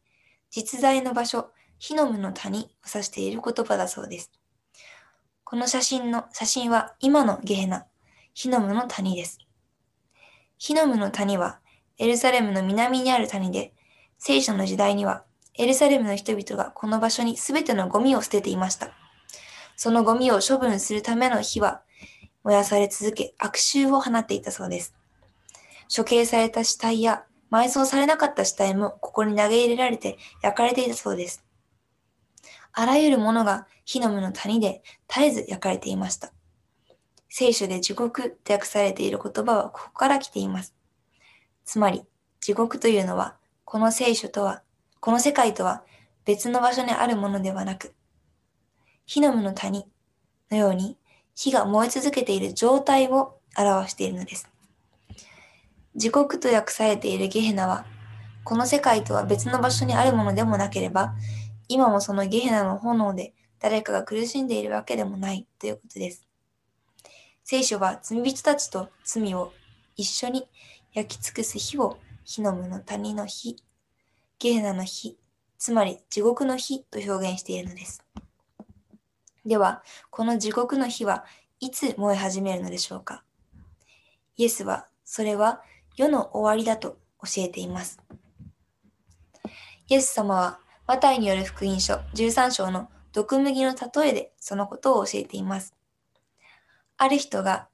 [0.49, 2.61] 実在の場所、ヒノムの谷を
[2.93, 4.33] 指している言葉だそうです。
[5.45, 7.85] この写真の、写真は今のゲヘナ、
[8.33, 9.42] ヒノムの谷です。
[10.65, 11.59] ヒノムの谷は
[11.97, 13.73] エルサレムの南にある谷で、
[14.17, 18.91] 聖書の時代にはエルサレムの人々がこの場所に全てのゴミを捨てていました。
[19.75, 21.81] そのゴミを処分するための火は
[22.45, 24.95] 燃やされ続け悪臭を放っていたそうです。
[25.93, 31.43] 処刑された死体や埋葬されなかった死体もここに投げ入れられて焼かれていたそうです。
[32.71, 36.31] あらゆるものが火の無の谷で絶えず焼かれていました。
[37.35, 40.75] 聖書で地獄と訳されている言葉はここから来ています。
[41.65, 42.03] つまり、
[42.39, 44.61] 地獄というのは、この聖書とは、
[44.99, 45.83] この世界とは
[46.25, 47.95] 別の場所にあるものではなく、
[49.07, 49.87] 火の無の谷
[50.51, 50.95] のように
[51.33, 54.47] 火が燃え続けている状態を表しているのです。
[55.95, 57.87] 地獄と訳されているゲヘナは、
[58.43, 61.15] この世界とは別の場所にあるものでもなければ、
[61.67, 66.27] 今もそのゲヘナの炎で誰かが苦しんでいるわけでもないということです。
[67.43, 69.51] 聖書は罪人たちと罪を
[69.95, 70.47] 一緒に
[70.93, 73.57] 焼き尽くす火を火の無の谷の火、
[74.39, 75.17] ゲヘナの火、
[75.57, 78.03] つまり地獄の火と表現しているのです。
[79.45, 81.25] では、この地獄の火は
[81.59, 83.23] いつ燃え始めるのでしょうか？
[84.37, 85.61] イエスは、それは
[85.97, 87.99] 世の終わりだと教えています。
[89.89, 95.73] イエス様は、マタイによる福音書13章の毒麦の例えでそのことを教えています。
[97.03, 97.67] ある人が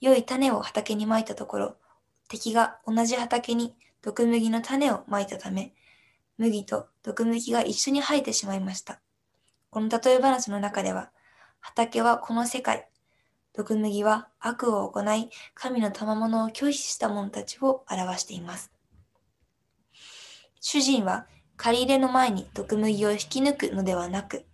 [0.00, 1.76] 良い種を畑にまいたところ、
[2.28, 5.74] 敵が同じ畑に毒麦の種をまいたため、
[6.38, 9.00] 麦と毒麦が一緒に生えてしまいました。
[9.70, 11.10] この例え話の中では、
[11.58, 12.88] 畑はこの世界、
[13.54, 18.70] 毒麦は悪を行い、神の賜物を拒否した者たちを表しています。
[20.60, 24.46] 主人は借り入れの前に毒麦を引き抜くのではなく、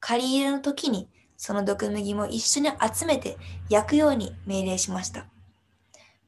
[0.00, 1.08] 借り入れの時に
[1.40, 3.38] その毒麦も一緒に集めて
[3.70, 5.24] 焼くように命令しました。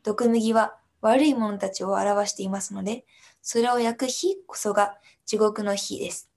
[0.03, 3.05] 毒麦は悪い者たちを表していますので、
[3.43, 4.97] それを焼く火こそが
[5.27, 6.31] 地獄の火です。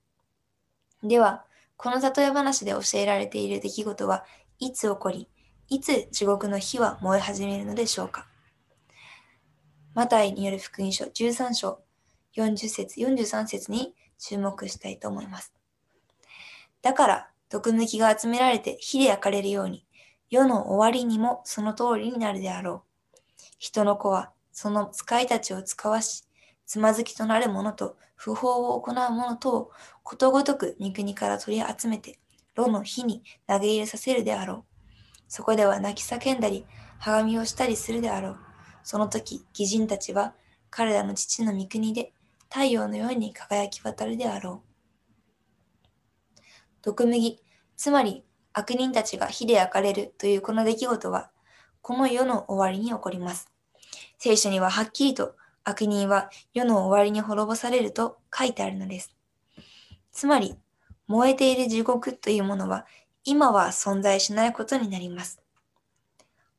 [1.01, 1.45] では、
[1.77, 4.25] この例え話で教えられている出来事は
[4.59, 5.29] いつ起こり、
[5.69, 8.27] いつ地獄の火は燃え始めるのでしょうか
[9.93, 11.79] マタイによる福音書13章
[12.35, 15.53] 40節43節に注目したいと思います。
[16.81, 19.85] だから、毒抜きが集められて火で焼かれるように、
[20.29, 23.17] 世の終わりにもその通りになるであろう。
[23.59, 26.23] 人の子はその使いたちを使わし、
[26.65, 29.71] つまずきとなる者と不法を行う者とを
[30.03, 32.19] ことごとく三国から取り集めて、
[32.55, 34.63] 炉の火に投げ入れさせるであろう。
[35.27, 36.65] そこでは泣き叫んだり、
[36.99, 38.37] はがみをしたりするであろう。
[38.83, 40.33] その時、義人たちは
[40.69, 42.13] 彼らの父の御国で
[42.49, 44.64] 太陽のように輝き渡るであろう。
[46.85, 47.41] 毒麦、
[47.75, 51.31] つまり悪人たちが火で焼かれるというこの出来事は、
[51.81, 53.51] この世の終わりに起こります。
[54.19, 59.15] 聖書にははっきりと悪人は世の終わりに滅ぼされると書いてあるのです。
[60.11, 60.55] つまり、
[61.07, 62.85] 燃えている地獄というものは
[63.23, 65.41] 今は存在しないことになります。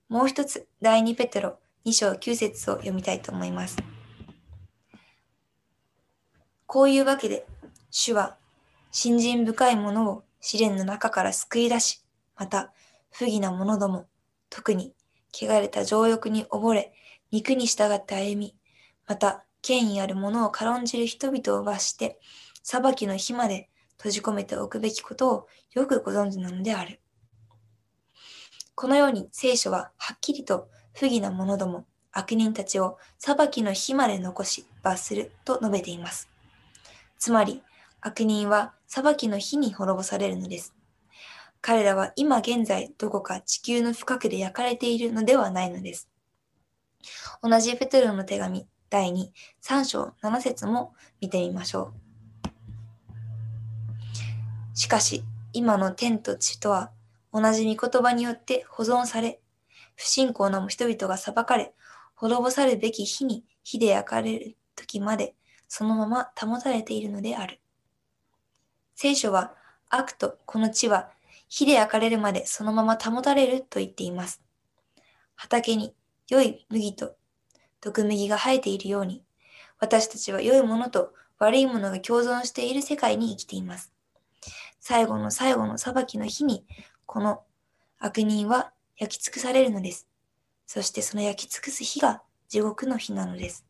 [0.09, 3.77] もう一つ、第2ペテロ2章9節を読みたいと思います。
[6.67, 7.47] こういうわけで、
[7.93, 8.37] 主は、
[8.99, 12.03] 信心深い者を試練の中から救い出し、
[12.35, 12.73] また、
[13.11, 14.07] 不義な者ども、
[14.49, 14.95] 特に、
[15.35, 16.94] 汚れた情欲に溺れ、
[17.31, 18.57] 肉に従って歩み、
[19.07, 22.19] また、権威ある者を軽んじる人々を罰して、
[22.63, 23.69] 裁きの日まで
[23.99, 26.99] 閉じ込めておくべきことをよくご存知なのである。
[28.75, 36.31] このように聖書ははっきりと不義な者ども、悪人たちを裁きの日まで残し罰すると述べています。
[37.19, 37.63] つまり、
[38.01, 40.75] 悪人は裁きの日に滅ぼされるのです。
[41.61, 46.09] 彼らは今現在どこか地球の深くで焼かれているのではないのです。
[47.43, 49.31] 同じペテロの手紙第2、
[49.63, 52.07] 3章7節も見てみましょう。
[54.75, 56.91] しかし、今の天と地とは
[57.33, 59.41] 同じ御言葉によって保存され、
[59.97, 61.75] 不信仰な人々が裁かれ、
[62.15, 65.35] 滅ぼされるべき火に火で焼かれる時まで
[65.69, 67.61] そのまま保たれているのである。
[68.97, 69.55] 聖書は
[69.90, 71.11] 悪とこの地は
[71.49, 74.42] 火で焼かれるまでそのまま保たれると言っています。
[75.35, 75.94] 畑に
[76.29, 77.15] 良い麦と
[77.83, 79.23] 毒麦が生えているように、
[79.79, 83.92] 私たちは良いものと悪いものが共存している世界に生きています。
[84.81, 86.65] 最後の最後の裁きの日に、
[87.05, 87.42] この
[87.99, 90.09] 悪人は焼き尽くされるのです。
[90.67, 93.67] そしてその焼き尽くす日が地獄の日なのです。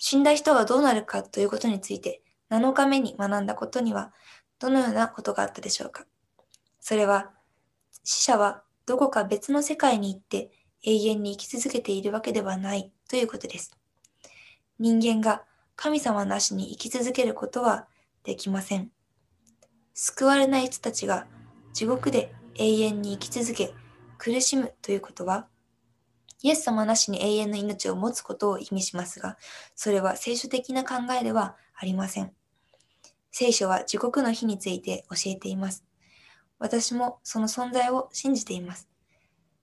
[0.00, 2.23] 死んだ人はどうなるかということについて
[2.54, 4.12] 7日目に学んだことには
[4.58, 6.04] どのようなことがあったでしょうか？
[6.80, 7.32] それは
[8.04, 10.50] 死者はどこか別の世界に行って
[10.82, 13.76] 永遠に生き続けているわけではないということです。
[14.78, 15.42] 人間が
[15.76, 17.88] 神様なしに生き続けることは
[18.22, 18.90] できません。
[19.94, 21.26] 救われない人たちが
[21.72, 23.72] 地獄で永遠に生き続け
[24.18, 25.48] 苦しむということは
[26.42, 29.38] イエス様なしに永遠の命を持つことを意味しますが、
[29.74, 32.32] それは聖書的な考えではありません。
[33.36, 35.84] 聖書は地獄の日について教えています。
[36.60, 38.88] 私もその存在を信じています。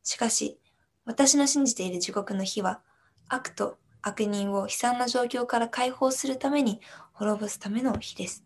[0.04, 0.60] しかし、
[1.06, 2.82] 私の信じている地獄の日は、
[3.30, 6.82] 悪と悪人を悲惨な状況から解放するために
[7.14, 8.44] 滅ぼすための日です。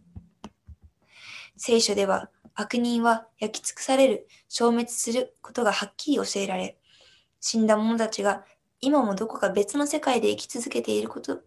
[1.58, 6.78] 聖書では悪人は焼き尽くされる、消滅することがはっきり教えられ、
[7.40, 8.46] 死んだ者たちが
[8.80, 11.42] 今もどこか別の世界で生き続けていること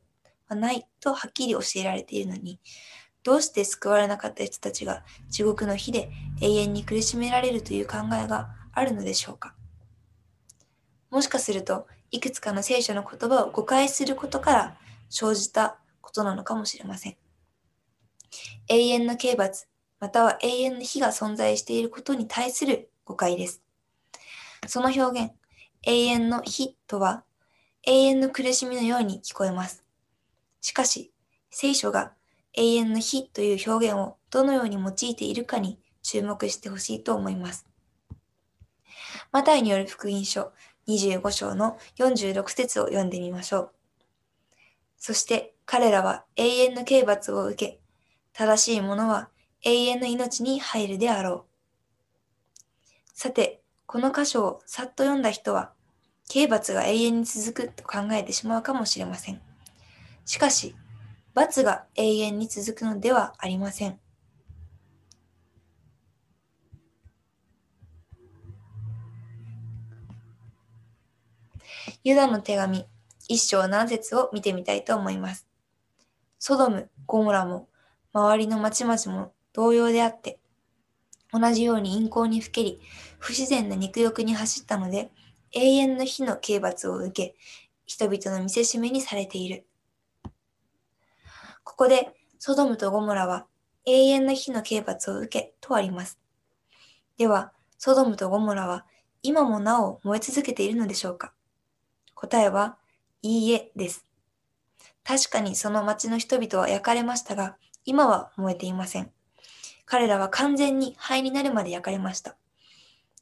[0.49, 2.59] はないとはっきり教えられているのに、
[3.29, 6.11] どうして救われなかった人たちが地獄の火で
[6.41, 9.55] 永遠に苦しめられるという考えがあるのでしょうか？
[11.11, 14.79] もしかすると、いくつかの聖書の言葉を誤解することから
[15.11, 17.17] 生じたことなのかもしれません。
[18.69, 19.69] 永遠の刑罰、
[20.01, 23.63] または永遠の火が存在していることに対する誤解です。
[24.67, 25.33] その表現、
[25.83, 27.25] 永遠の火とは
[27.87, 29.85] 永遠の苦しみのように聞こえます。
[30.63, 31.13] しかし、
[31.51, 32.15] 聖書が
[32.59, 37.67] 永遠の火という表現をどのように用いているかに注目してほしいと思います。
[39.31, 40.53] マタイによる福音書
[40.89, 43.71] 25章の46節を読んでみましょう。
[44.97, 47.79] そして彼らは永遠の刑罰を受け、
[48.33, 49.29] 正しい者は
[49.63, 51.49] 永遠の命に入るであろう。
[53.15, 55.73] さて、この箇所をさっと読んだ人は、
[56.29, 59.41] 刑罰が永遠に続くと考えてしまうかもしれません。
[60.25, 60.75] しかし、
[61.39, 64.01] 罰が永遠に続くのではありません。
[72.03, 72.87] ユダの手紙
[73.29, 75.47] 一章何節を見てみたいと思います。
[76.41, 77.69] ソドム、ゴモラも、
[78.13, 80.41] 周りの町々も同様であって、
[81.33, 82.81] 同じように陰行にふけり、
[83.21, 85.13] 不自然な肉欲に走ったので、
[85.53, 87.37] 永遠の火の刑罰を受け、
[87.87, 89.68] 人々の見せしめにされている。
[91.69, 93.47] ここで、ソドムとゴモラは
[93.85, 96.19] 永遠の火の刑罰を受けとあります。
[97.19, 98.87] では、ソドムとゴモラは
[99.23, 101.35] 今もなお燃え続けているのでしょうか？
[102.15, 102.79] 答えは、
[103.21, 104.07] いいえです。
[105.05, 109.13] 確かにその町の人々は焼かれましたが、今は燃えていません。
[109.85, 112.39] 彼らは完全に灰になるまで焼かれました。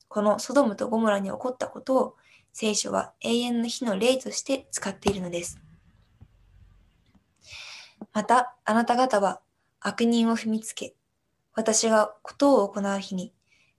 [0.06, 2.16] このソドムとゴモラに起こったことを
[2.52, 5.58] 聖書は永遠の火の霊として使っているのです。
[8.12, 9.40] また、あなた方は
[9.80, 10.94] 悪人を踏みつけ、
[11.54, 13.32] 私がことを行う日に、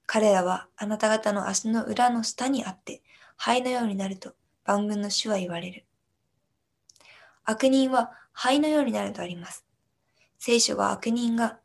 [0.06, 3.02] 彼らはあなた方の足の裏の下にあって、
[3.36, 4.34] 灰のようになると
[4.66, 5.86] 万軍の主は言われる。
[7.44, 9.66] 悪人は灰のようになるとあります。
[10.40, 11.60] 聖書は悪人が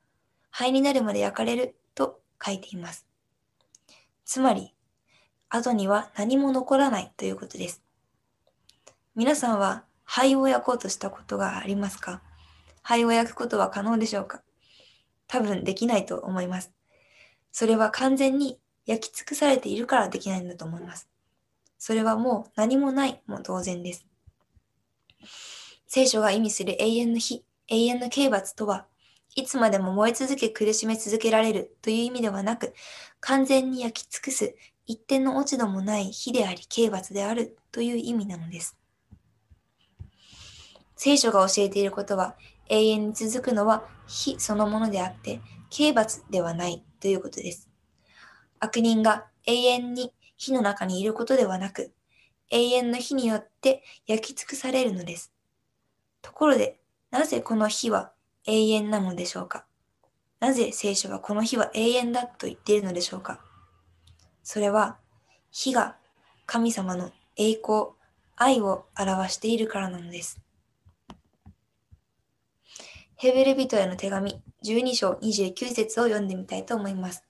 [0.50, 3.07] 灰になるまで焼かれると書いています。
[4.24, 4.74] つまり、
[5.48, 7.82] 後には何も残らないということです。
[9.14, 12.22] 皆さんは灰を焼こうとしたことがありますか？
[12.83, 14.43] 灰を焼くことは可能でしょうか？
[15.26, 16.72] 多分できないと思います。
[17.51, 21.09] それは完全に焼き尽くされているからできないんだと思います。
[21.78, 24.07] それはもう何もないも同然です。
[25.87, 28.87] 聖書が意味する永遠の日、永遠の刑罰とは、
[29.35, 32.74] いつまでも燃え続け苦しめ続けられるという意味ではなく、
[33.20, 34.55] 完全に焼き尽くす
[34.87, 38.76] 一点の落ち度もない火であり刑罰であるという意味なのです。
[40.97, 42.37] 聖書が教えていることは、
[42.72, 47.68] 永遠に続くのは火そのものであって、刑罰ではないということです。
[48.60, 51.92] 悪人が永遠に火の中にいることではなく、
[52.50, 55.34] 永遠の火によって焼き尽くされるのです。
[56.22, 58.12] ところで、なぜこの火は
[58.46, 59.66] 永遠なのでしょうか？
[60.40, 63.38] なぜ聖書はこの日は永遠だと言っているのでしょうか？
[64.42, 64.96] それは、
[65.50, 65.96] 火が
[66.46, 67.88] 神様の栄光、
[68.34, 70.40] 愛を表しているからなのです。
[73.22, 77.22] ヘベル人への手紙12章29節を読んでみたいと思います。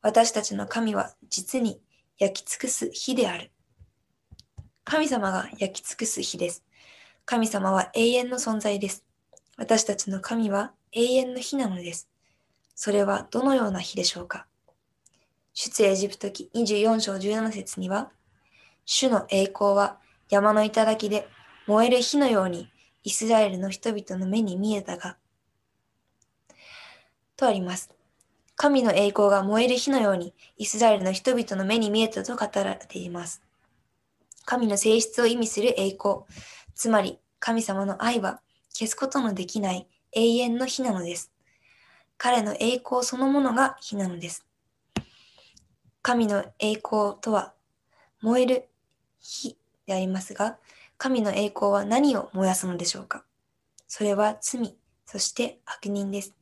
[0.00, 1.80] 私たちの神は実に
[2.20, 3.50] 焼き尽くす火である。
[4.84, 6.62] 神様が焼き尽くす火です。
[7.24, 9.04] 神様は永遠の存在です。
[9.56, 12.08] 私たちの神は永遠の火なのです。
[12.76, 14.46] それはどのような火でしょうか
[15.52, 18.12] 出エジプト記24章17節には、
[18.84, 19.98] 主の栄光は
[20.28, 21.26] 山の頂で
[21.66, 22.68] 燃える火のように
[23.02, 25.16] イスラエルの人々の目に見えたが、
[27.36, 27.90] とあります。
[28.56, 33.42] 神の栄光が燃える火のようにイスラエルの人々の目に見えたと語られています。
[34.44, 36.20] 神の性質を意味する栄光、
[36.74, 41.32] つまり神様の愛は消すことのできない永遠の火なのです。
[42.18, 44.44] 彼の栄光そのものが火なのです。
[46.02, 47.54] 神の栄光とは
[48.20, 48.68] 燃える
[49.20, 50.58] 火でありますが、
[51.02, 53.24] 神の栄光は何を燃やすのでしょうか？
[53.88, 54.76] それは罪、
[55.06, 56.34] そして悪人です。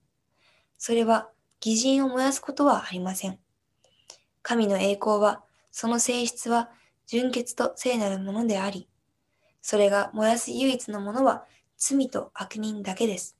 [0.78, 1.28] それは
[1.60, 3.38] 偽人を燃やすことはありません。
[4.42, 6.70] 神の栄光は、その性質は
[7.06, 8.88] 純潔と聖なるものであり、
[9.62, 11.44] それが燃やす唯一のものは
[11.76, 13.36] 罪と悪人だけです。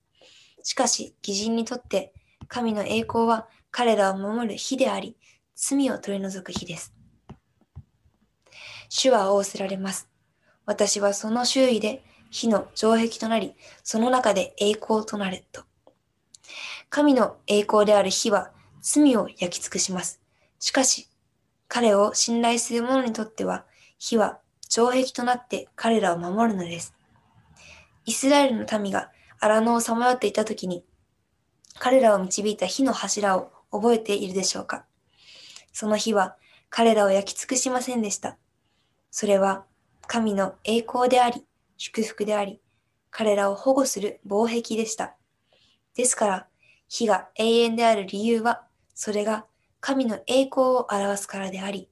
[0.63, 2.13] しかし、偽人にとって
[2.47, 5.17] 神の栄光は彼らを守る火であり、
[5.57, 6.95] 罪を取り除く火です。
[8.89, 10.09] 主は仰せられます。
[10.69, 15.63] 私はその周囲で火の城壁となり、その中で栄光となると。
[16.91, 18.51] 神の栄光である火は
[18.83, 20.21] 罪を焼き尽くします。
[20.59, 21.09] しかし、
[21.69, 23.65] 彼を信頼する者にとっては、
[23.99, 26.95] 火は城壁となって彼らを守るのです。
[28.05, 29.11] イスラエルの民が
[29.41, 30.85] 荒野をさまよっていた時に、
[31.79, 34.85] 彼らを導いた火の柱を覚えているでしょうか
[35.73, 36.37] その火は
[36.69, 38.37] 彼らを焼き尽くしませんでした。
[39.11, 39.65] それは
[40.09, 41.45] 神の栄光であり、
[41.77, 42.63] 祝福であり、
[43.11, 45.15] 彼らを保護する防壁でした。
[45.95, 46.49] ですから、
[46.89, 49.45] 火が永遠である理由は、それが
[49.81, 51.91] 神の栄光を表すからであり、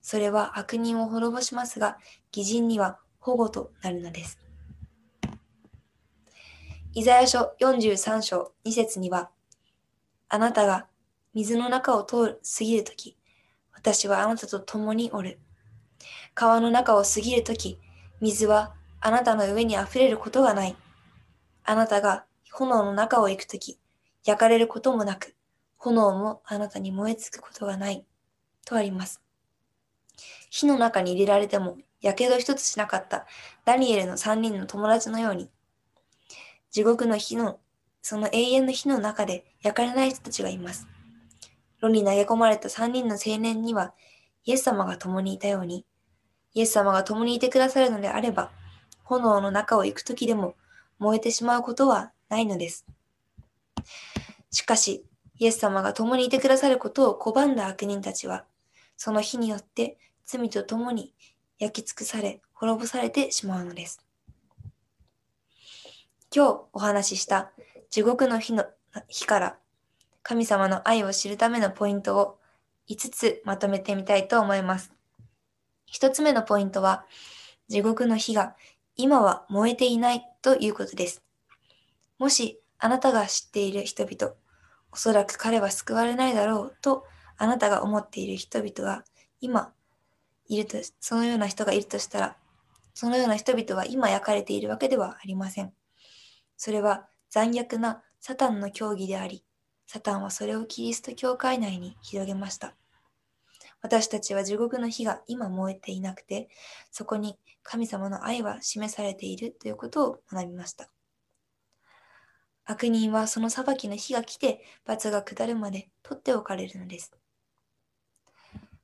[0.00, 1.98] それは悪人を滅ぼしますが、
[2.34, 4.38] 義人には保護となるのです。
[6.94, 9.28] イザヤ書43章2節には、
[10.30, 10.86] あなたが
[11.34, 13.18] 水の中を通る過ぎるとき、
[13.74, 15.38] 私はあなたと共におる。
[16.38, 17.80] 川の中を過ぎるとき、
[18.20, 20.76] 水はあなたの上に溢れることがない。
[21.64, 23.80] あなたが炎の中を行くとき、
[24.24, 25.34] 焼かれることもなく、
[25.78, 28.06] 炎もあなたに燃え尽くことがない。
[28.64, 29.20] とあります。
[30.48, 33.26] 火の中に入れられても、やけど一つしなかった
[33.64, 35.50] ダニエルの三人の友達のように、
[36.70, 37.58] 地獄の火の、
[38.00, 40.86] その永遠の火の中で焼かれない人たちがいます。
[41.80, 43.92] 炉に投げ込まれた三人の青年には、
[44.44, 45.84] イエス様が共にいたように、
[46.54, 48.50] イエス様が共にいてくださるのであれば、
[49.04, 50.54] 炎の中を行くときでも
[50.98, 52.86] 燃えてしまうことはないのです。
[54.50, 55.04] しかし、
[55.38, 58.44] イエス様が共にいてくださることを拒んだ悪人たちは、
[58.96, 61.14] その火によって罪と共に
[61.58, 64.04] 焼き尽くされ、滅ぼされてしまうのです。
[66.34, 67.52] 今日お話しした
[67.88, 68.66] 地獄の火の
[69.08, 69.56] 火から
[70.22, 72.38] 神様の愛を知るためのポイントを
[72.90, 74.97] 5つまとめてみたいと思います。
[75.90, 77.04] 一つ目のポイントは、
[77.68, 78.56] 地獄の火が
[78.96, 81.22] 今は燃えていないということです。
[82.18, 84.34] もしあなたが知っている人々、
[84.92, 87.04] おそらく彼は救われないだろうと
[87.36, 89.04] あなたが思っている人々が
[89.40, 89.72] 今
[90.46, 92.36] いると、そのような人がいるとしたら、
[92.94, 95.72] そのような人々は今焼かれているわけではありません。
[96.56, 99.44] それは残虐なサタンの教義であり、
[99.86, 102.74] サタンはそれをキリスト教会内に広げました。
[103.80, 106.48] 私たちは地獄の火が今燃えていなくて、
[106.90, 110.88] そこに神様の愛は示されているということを学びました。
[112.64, 117.12] 悪人はその裁きの日が来て罰が下るまで取っておかれるのです。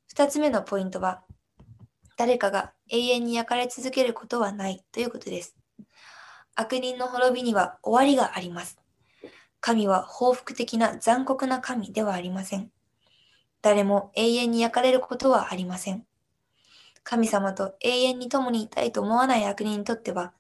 [0.07, 1.23] 二つ目のポイントは、
[2.17, 5.57] 誰かが永遠に焼かれ続けることはないということです。
[6.55, 8.79] 悪人の滅びには終わりがあります。
[9.61, 12.71] 神は報復的な残酷な神ではありません。
[13.65, 16.05] 誰も永遠に焼かれることはありません。
[17.03, 20.35] 神様と永遠に共にいたいと思わない悪人にとっては、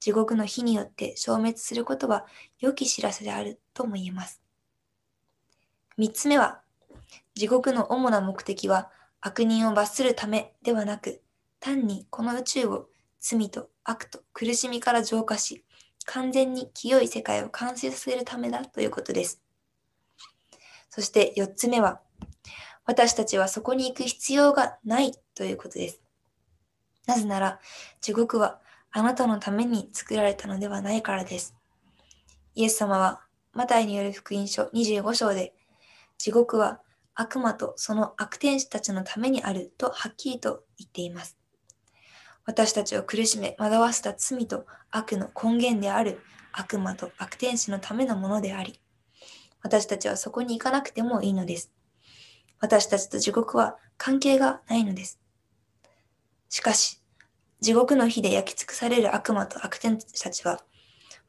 [0.00, 2.24] 地獄の火によって消滅することは
[2.60, 4.40] 良き知らせであるとも言えます。
[5.98, 6.62] 三つ目は、
[7.34, 11.20] 地獄の主な目的は悪人を罰するためではなく、
[11.60, 12.88] 単にこの宇宙を
[13.20, 15.62] 罪と悪と苦しみから浄化し、
[16.06, 19.42] 完全に清い世界を完成させるためだということです。
[20.88, 22.00] そして4つ目は、
[22.84, 26.00] 私たちはそこに行く必要がないということです。
[27.06, 27.60] なぜなら、
[28.00, 28.60] 地獄は
[28.90, 31.54] あなたのために作られたのではないからです。
[32.54, 35.54] イエス様は、マタイによる福音書25章で、
[36.18, 36.80] 地獄は
[37.14, 41.36] 悪魔とその悪天使たちのためにあるとはっきりと言っています。
[42.44, 46.20] 私たちを苦しめ惑わせた罪と悪の根源である
[46.52, 48.80] 悪魔と悪天使のためのものであり、
[49.62, 51.70] 私たちはそこに行かなくてもいいのです。
[52.62, 55.18] 私たちと地獄は関係がないのです。
[56.48, 57.02] しかし、
[57.60, 60.60] 地獄の火で焼き尽くされる悪魔と悪天使たちは、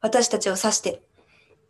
[0.00, 1.02] 私たちを指して、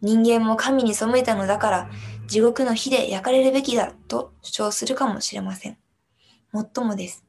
[0.03, 1.91] 人間も神に背いたのだから、
[2.27, 5.79] 地獄の火で焼かれるべきだと主張するかもしれません。
[6.53, 7.25] もっともです。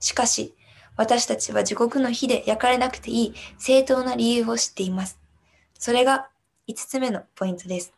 [0.00, 0.56] しかし、
[0.96, 5.20] 私たちは地獄の火で焼かれなくていい正当な理由を知っています。
[5.78, 6.30] それが
[6.68, 7.92] 5つ目のポイントです。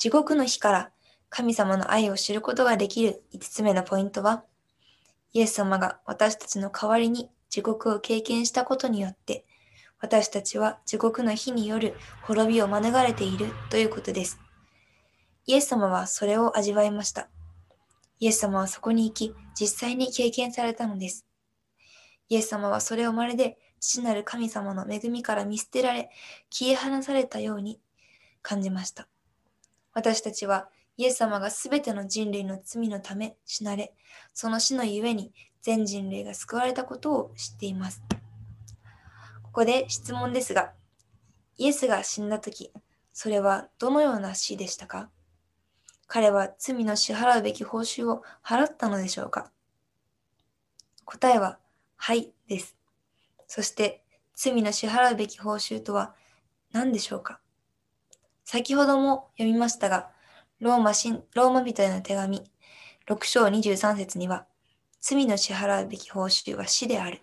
[0.00, 0.90] 地獄の火から
[1.28, 4.44] 神様の愛を知ることができる5つ目のポイントは、
[5.34, 9.44] イエス様が私たちの代わりに地獄を経験したことによって、
[10.00, 14.40] 私たちは地獄の火による滅びを免れているということです。
[15.44, 17.28] イエス様はそれを味わいました。
[18.20, 21.26] イエス様はそこに行き、実際に経験されたのです。
[22.30, 26.08] イエス様はそれをまるで父なる神様の恵みから見捨てられ、
[26.48, 27.78] 消え離されたように
[28.40, 29.06] 感じました。
[29.92, 33.94] 私たちはイエス様がすべての人類の罪のため死なれ、
[34.34, 35.32] その死のゆえに
[35.62, 38.02] 全人類が救われたことを知っています。
[39.42, 40.72] ここで質問ですが、
[41.56, 42.72] イエスが死んだとき、
[43.12, 45.10] それはどのような死でしたか？
[46.06, 49.50] 彼は罪の支払うべき報酬を払ったのでしょうか？
[51.04, 51.58] 答えは、
[51.96, 52.76] はいです。
[53.46, 56.14] そして、罪の支払うべき報酬とは
[56.72, 57.40] 何でしょうか？
[58.52, 60.10] 先ほども読みましたが、
[60.58, 62.42] ローマ神ローマ人への手紙
[63.06, 64.44] 6章23節には、
[65.00, 67.20] 罪の支払うべき報酬は死である。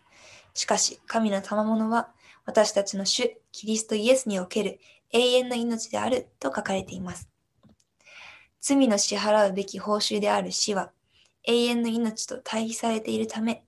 [0.53, 2.11] しかし、神の賜物は
[2.45, 4.79] 私たちの主、キリストイエスにおける
[5.11, 7.27] 永遠の命であると書かれています。
[8.61, 10.93] 罪の支払うべき報酬である死は
[11.43, 13.65] 永遠の命と対比されているため、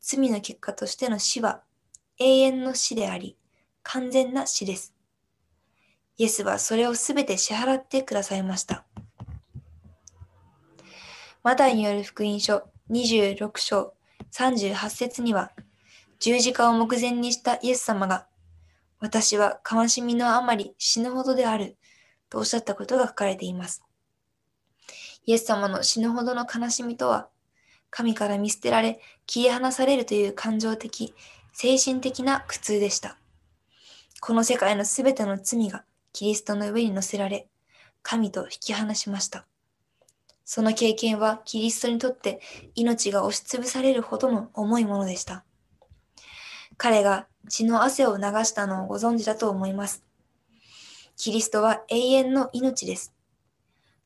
[0.00, 1.62] 罪の結果としての死は
[2.18, 3.36] 永遠の死であり、
[3.84, 4.93] 完全な死です。
[6.16, 8.84] イエスはそれをすべて支払ってくださいました。
[11.42, 13.94] マタイによる福音書26章
[14.32, 15.50] 38節には、
[16.20, 18.26] 十字架を目前にしたイエス様が、
[19.00, 21.76] 私は悲しみのあまり死ぬほどである
[22.30, 23.82] とおっしゃったことが書かれています。
[25.26, 27.28] イエス様の死ぬほどの悲しみとは、
[27.90, 31.12] 神から見捨てられ、消え離されるという感情的、
[31.52, 33.18] 精神的な苦痛でした。
[34.20, 35.84] この世界のすべての罪が
[36.14, 37.48] キリストの上に乗せられ、
[38.02, 39.46] 神と引き離しました。
[40.44, 42.40] その経験はキリストにとって
[42.76, 45.44] 命が押しつぶされるほどの重いものでした。
[46.76, 50.04] 彼が血の汗を流したのをご存知だと思います。
[51.16, 53.12] キリストは永遠の命です。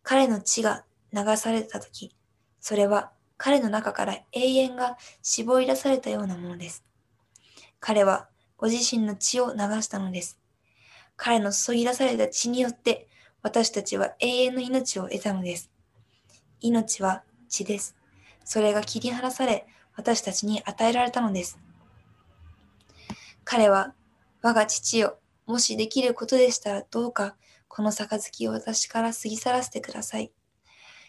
[0.02, 2.16] 彼の血が流されたとき、
[2.59, 6.84] それは彼の中から永遠が絞り出されたようなものです。
[7.80, 10.38] 彼はご自身の血を流したのです。
[11.18, 13.08] 彼の注ぎ出された血によって
[13.42, 15.70] 私たちは永遠の命を得たのです。
[16.60, 17.96] 命は血です。
[18.44, 19.66] それが切り離され
[19.96, 21.58] 私たちに与えられたのです。
[23.44, 23.94] 彼は
[24.42, 27.34] 我が父よ、もしできることでしたらどうか
[27.66, 30.30] この杯を私から過ぎ去らせてください。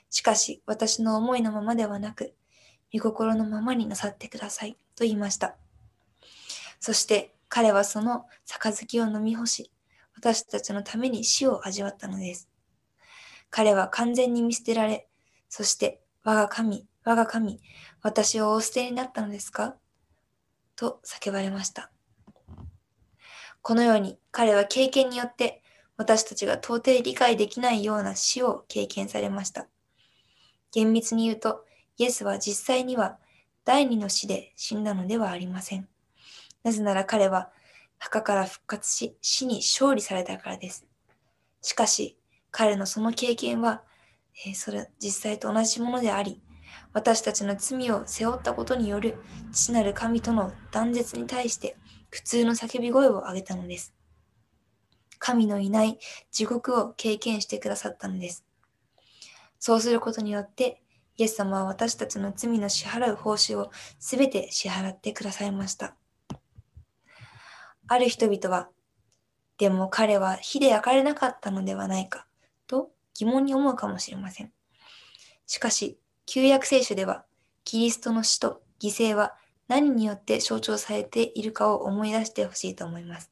[0.09, 2.33] しかし、私の思いのままではなく、
[2.91, 4.73] 御心のままになさってください。
[4.95, 5.55] と言いました。
[6.79, 9.71] そして彼はその杯を飲み干し、
[10.21, 12.49] 私たちのために死を味わったのです。
[13.49, 15.07] 彼は完全に見捨てられ、
[15.47, 17.61] そして我が神、我が神、
[18.01, 19.75] 私をお捨てになったのですか？
[20.75, 21.89] と叫ばれました。
[23.61, 25.63] このように彼は経験によって
[25.95, 29.67] 私たちが到底理解できないような死を経験されました。
[30.73, 31.63] 厳密に言うと、
[31.97, 33.19] イエスは実際には
[33.63, 35.87] 第二の死で死んだのではありません。
[36.63, 37.51] なぜなら彼は
[37.99, 40.87] 墓から復活し死に勝利されたからです。
[41.61, 42.17] しかし、
[42.49, 43.83] 彼のその経験は、
[44.45, 46.41] えー、それ実際と同じものであり、
[46.93, 49.17] 私たちの罪を背負ったことによる
[49.51, 51.75] 父なる神との断絶に対して
[52.09, 53.93] 苦痛の叫び声を上げたのです。
[55.19, 55.99] 神のいない
[56.31, 58.45] 地獄を経験してくださったのです。
[59.59, 60.81] そうすることによって、
[61.17, 65.98] イエス様は私たちの罪の支払う報酬をすべて支払ってくださいました。
[67.89, 68.69] ある人々は、
[69.57, 72.27] でも彼は火で焼かれなかったのではないか
[72.67, 74.53] と疑問に思うかもしれません。
[75.47, 77.25] しかし、旧約聖書では、
[77.63, 79.35] キリストの死と犠牲は
[79.67, 83.31] 何によって象徴されているかを思い出してほしいと思います。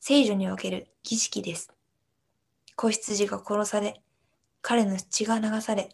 [0.00, 1.70] 聖女における儀式です。
[2.74, 4.00] 子羊が殺され、
[4.62, 5.90] 彼の血が流され、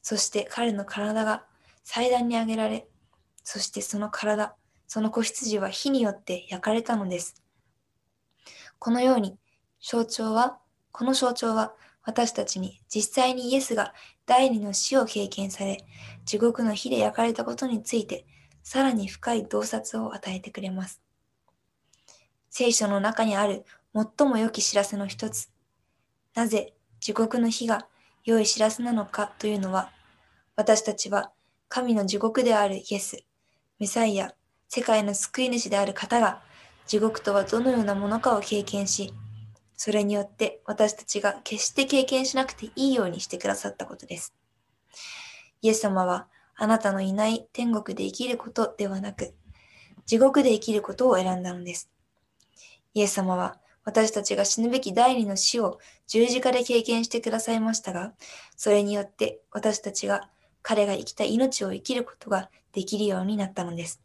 [0.00, 1.44] そして彼の体が
[1.82, 2.86] 祭壇に上げられ、
[3.42, 4.54] そしてその体、
[4.88, 7.42] その子羊は火によって焼かれたのです。
[8.78, 9.38] このように、
[9.80, 10.58] 象徴は、
[10.90, 13.92] この象徴は私たちに実際にイエスが
[14.24, 15.84] 第二の死を経験され、
[16.24, 18.24] 地獄の火で焼かれたことについて、
[18.62, 21.02] さらに深い洞察を与えてくれます。
[22.48, 23.64] 聖書の中にある
[23.94, 25.50] 最も良き知らせの一つ、
[26.34, 27.86] なぜ地獄の火が
[28.24, 29.92] 良い知らせなのかというのは、
[30.56, 31.30] 私たちは
[31.68, 33.22] 神の地獄であるイエス、
[33.78, 34.34] メサイア、
[34.68, 36.42] 世界の救い主である方が
[36.86, 39.14] 地獄とはどのようなものかを経験し、
[39.76, 44.34] それによって私たちが決して経験しなくていいようにしてくださったことです。
[45.62, 49.34] イエス様はあなたのいない天国で生きることではなく、
[50.06, 51.90] 地獄で生きることを選んだのです。
[52.94, 58.12] イエス様は私たちが死ぬべき第二の死を十字架で経験してくださいましたが、
[58.56, 60.28] それによって私たちが
[60.60, 64.02] 彼が生きた命を生きることができるようになったのです。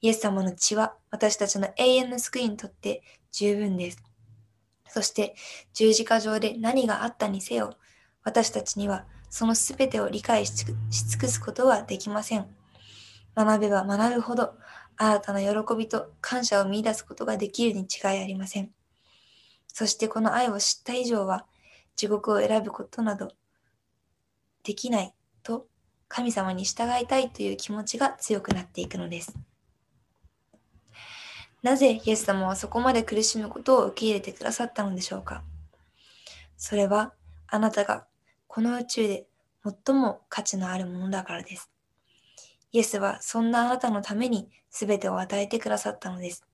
[0.00, 4.02] イエス様の血は私たちの永遠の救いにとって十分です。
[4.88, 5.34] そして
[5.74, 7.74] 十字架上で何があったにせよ、
[8.22, 10.76] 私たちにはそのすべてを理解し尽
[11.18, 12.46] くすことはできません。
[13.34, 14.54] 学べば学ぶほど
[14.96, 18.70] 新たな喜びと感謝を見出すことができるに違いありません。
[19.68, 21.46] そしてこの愛を知った以上は
[21.94, 23.32] 地獄を選ぶことなど
[24.64, 25.66] できないと
[26.08, 29.34] 神様に従いたいという気持ちが強くなっていくのです。
[31.62, 35.42] なぜイエス様はそこまで苦しむことを受け入れてくださったのでしょうか？
[36.56, 37.12] それは
[37.46, 38.06] あなたが
[38.46, 39.26] この宇宙で
[39.64, 41.70] 最も価値のあるものだからです。
[42.72, 46.46] イエスはそんなあなたのために全てを与えてくださったのです。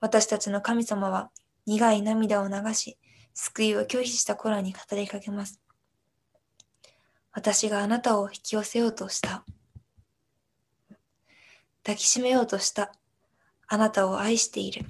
[0.00, 1.30] 私たちの神様は
[1.66, 2.98] 苦い涙を流し、
[3.34, 5.60] 救いを拒否した頃に語りかけます。
[7.32, 9.44] 私があなたを引き寄せようとした。
[11.82, 12.92] 抱きしめようとした。
[13.70, 14.86] あなたを愛している。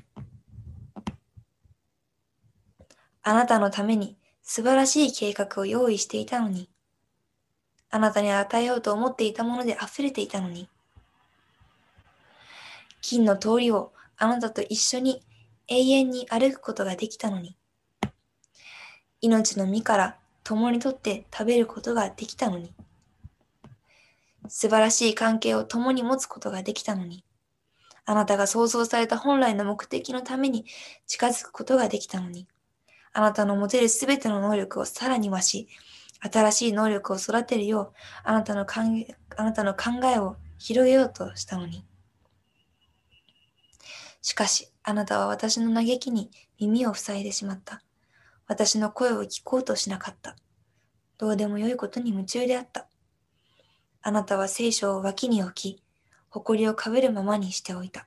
[3.22, 6.70] あなたのために素晴らしい計画を用意していたのに、
[7.90, 10.68] あなたに与えようと思っていたもので溢れていたのに、
[13.02, 15.22] 金の通りをあなたと一緒に
[15.66, 17.56] 永遠に歩くことができたのに、
[19.20, 22.72] 命の実から共にとって食べることができたのに、
[24.46, 27.24] 素晴らしい関係を共に持つことができたのに、
[28.10, 30.64] あなたが想像された本来の目的のために
[31.06, 32.48] 近づくことができたのに、
[33.12, 35.68] あなたの持てるすべての能力をさらに増し、
[36.20, 37.92] 新しい能力を育てるよう、
[38.24, 41.84] あなたの考えあなたの考えを広げようとしたのに。
[44.22, 47.82] しかし、あなたは私の嘆きに耳を塞いでしまった。
[48.46, 50.34] 私の声を聞こうとしなかった。
[51.18, 52.88] どうでもよいことに夢中であった。
[54.00, 55.82] あなたは聖書を脇に置き、
[56.30, 58.06] 誇りをかぶるままにしておいた。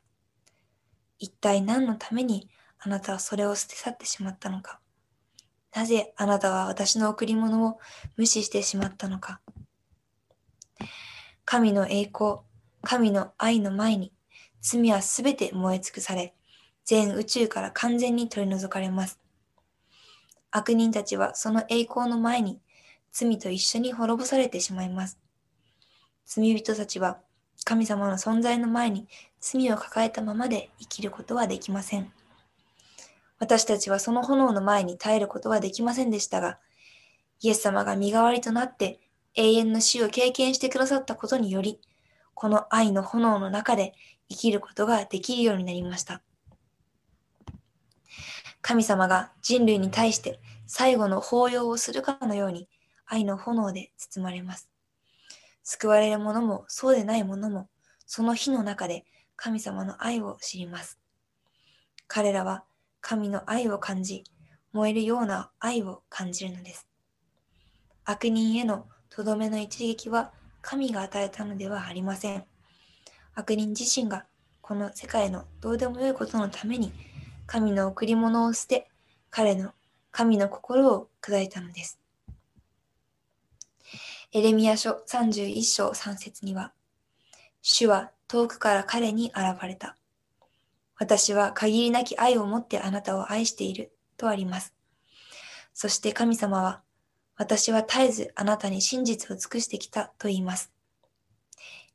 [1.20, 2.50] 一体何のために
[2.80, 4.80] あなたはそれを捨て去ってしまったのか。
[5.74, 7.80] なぜあなたは私の贈り物を
[8.18, 9.40] 無視してしまったのか。
[11.46, 12.40] 神の栄光、
[12.82, 14.12] 神の愛の前に
[14.62, 16.34] 罪はすべて燃え尽くされ、
[16.86, 19.20] 全宇宙から完全に取り除かれます。
[20.52, 22.60] 悪人たちはその栄光の前に
[23.12, 25.20] 罪と一緒に滅ぼされてしまいます。
[26.26, 27.20] 罪人たちは
[27.64, 29.08] 神様の存在の前に
[29.40, 32.12] 罪を抱えたままで生きることはできません。
[33.40, 36.60] 私たちはその炎の前に耐えることはできませんでしたが、
[37.40, 39.00] イエス様が身代わりとなって
[39.36, 41.80] 永遠の死を経験してくださったことにより、
[42.34, 43.94] この愛の炎の中で
[44.30, 46.22] 生きることができるようになりました。
[48.62, 52.70] 神様が人類に対して最後の法要をするかのように
[53.06, 54.71] 愛の炎で包まれます。
[55.64, 57.70] 救われる者もそうでない者も、
[58.06, 59.06] その日の中で
[59.36, 61.00] 神様の愛を知ります。
[62.08, 62.64] 彼らは
[63.00, 64.24] 神の愛を感じ、
[64.74, 66.88] 燃えるような愛を感じるのです。
[68.04, 70.32] 悪人へのとどめの一撃は
[70.62, 72.46] 神が与えたのではありません。
[73.34, 74.26] 悪人自身が
[74.62, 76.92] この世界のどうでもよいことのために
[77.48, 78.90] 神の贈り物を捨て、
[79.30, 79.72] 彼の
[80.12, 82.01] 神の心を砕いたのです。
[84.34, 86.72] エレミア書31章3節には、
[87.62, 89.98] 主は遠くから彼に現れた。
[90.98, 94.74] 私は限りなき愛を持ってあなたを愛しているとあります。
[95.74, 96.82] そして神様は、
[97.36, 100.72] 私は絶えずあなたに真実を尽くしてきたと言います。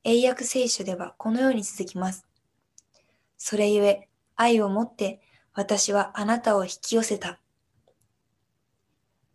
[0.05, 2.27] 英訳聖書ではこのように続きます。
[3.39, 5.23] それゆえ、愛を持って
[5.55, 7.41] 私はあなたを引き寄せた。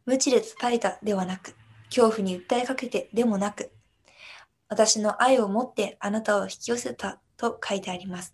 [0.06, 1.56] 無知で叩いたではなく、
[1.94, 3.72] 恐怖に訴えかけてでもなく、
[4.70, 8.32] 私の愛を持ってあなたを引き寄せたと書いてあります。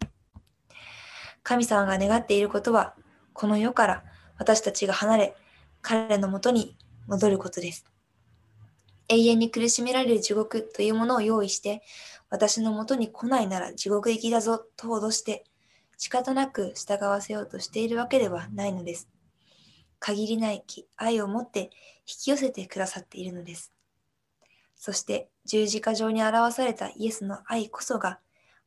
[1.42, 2.94] 神様が願っていることは、
[3.34, 4.04] この世から
[4.38, 5.36] 私たちが離れ、
[5.82, 6.78] 彼らのもとに
[7.08, 7.86] 戻ることです。
[9.10, 11.82] 永遠に苦しめられる地獄というものを用意して、
[12.30, 15.46] 私のもとに来ないなら地獄行きだぞと脅して、
[15.98, 19.08] 仕方なく従わせようとしているわけではないのです。
[20.00, 20.64] 限りない
[20.96, 21.72] 愛を持って
[22.06, 23.74] 引き寄せてくださっているのです。
[24.76, 28.20] そして十字架上に表されたイエスの愛こそが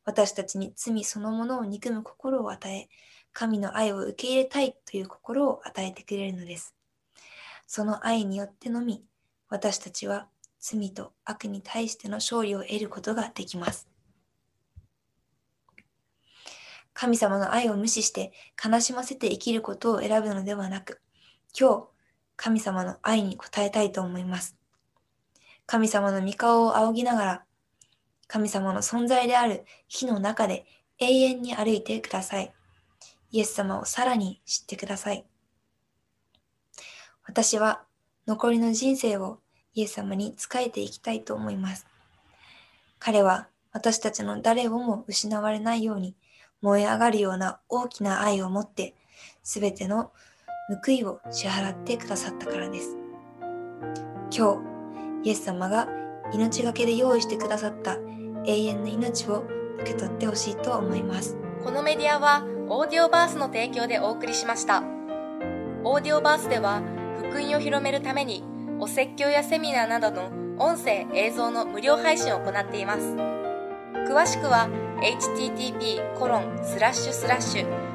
[0.03, 2.89] 私たちに罪そのものを憎む心を与え、
[3.33, 6.75] 神の愛を受け入れたいという心を与えてくれるのです。
[7.67, 9.03] その愛によってのみ、
[9.47, 10.27] 私たちは
[10.59, 13.87] 罪と悪に対しての勝利を得ることができます。
[16.93, 21.01] 神様の愛を無視して悲しませて生きることを選ぶのではなく、
[21.57, 21.87] 今日、
[22.37, 24.55] 神様の愛に応えたいと思います。
[25.65, 27.43] 神様の御顔を仰ぎながら、
[28.27, 30.65] 神様の存在である火の中で
[30.99, 32.53] 永遠に歩いてください。
[33.31, 35.25] イエス様をさらに知ってください。
[37.25, 37.83] 私は
[38.27, 39.39] 残りの人生を
[39.73, 41.87] イエス様に仕えていきたいと思います。
[42.99, 46.15] 彼は私たちの誰をも失われないように
[46.61, 48.95] 燃え上がるような大きな愛を持って
[49.43, 50.11] すべての
[50.75, 52.97] 報いを支払ってくださったからです。
[54.35, 54.61] 今
[55.23, 55.87] 日、イエス様が
[56.33, 57.97] 命がけで用意してくださった
[58.45, 59.43] 永遠の命を
[59.79, 61.37] 受け取ってほしいと思います。
[61.63, 64.83] このメディアはオーディオバースの提供でお送りしました。
[65.83, 66.81] オーディオバースでは
[67.17, 68.43] 福音を広めるために
[68.79, 73.15] お説教やセミナーなどの音声映像の無料配信を行っています。
[74.07, 74.69] 詳しくは
[75.01, 76.13] http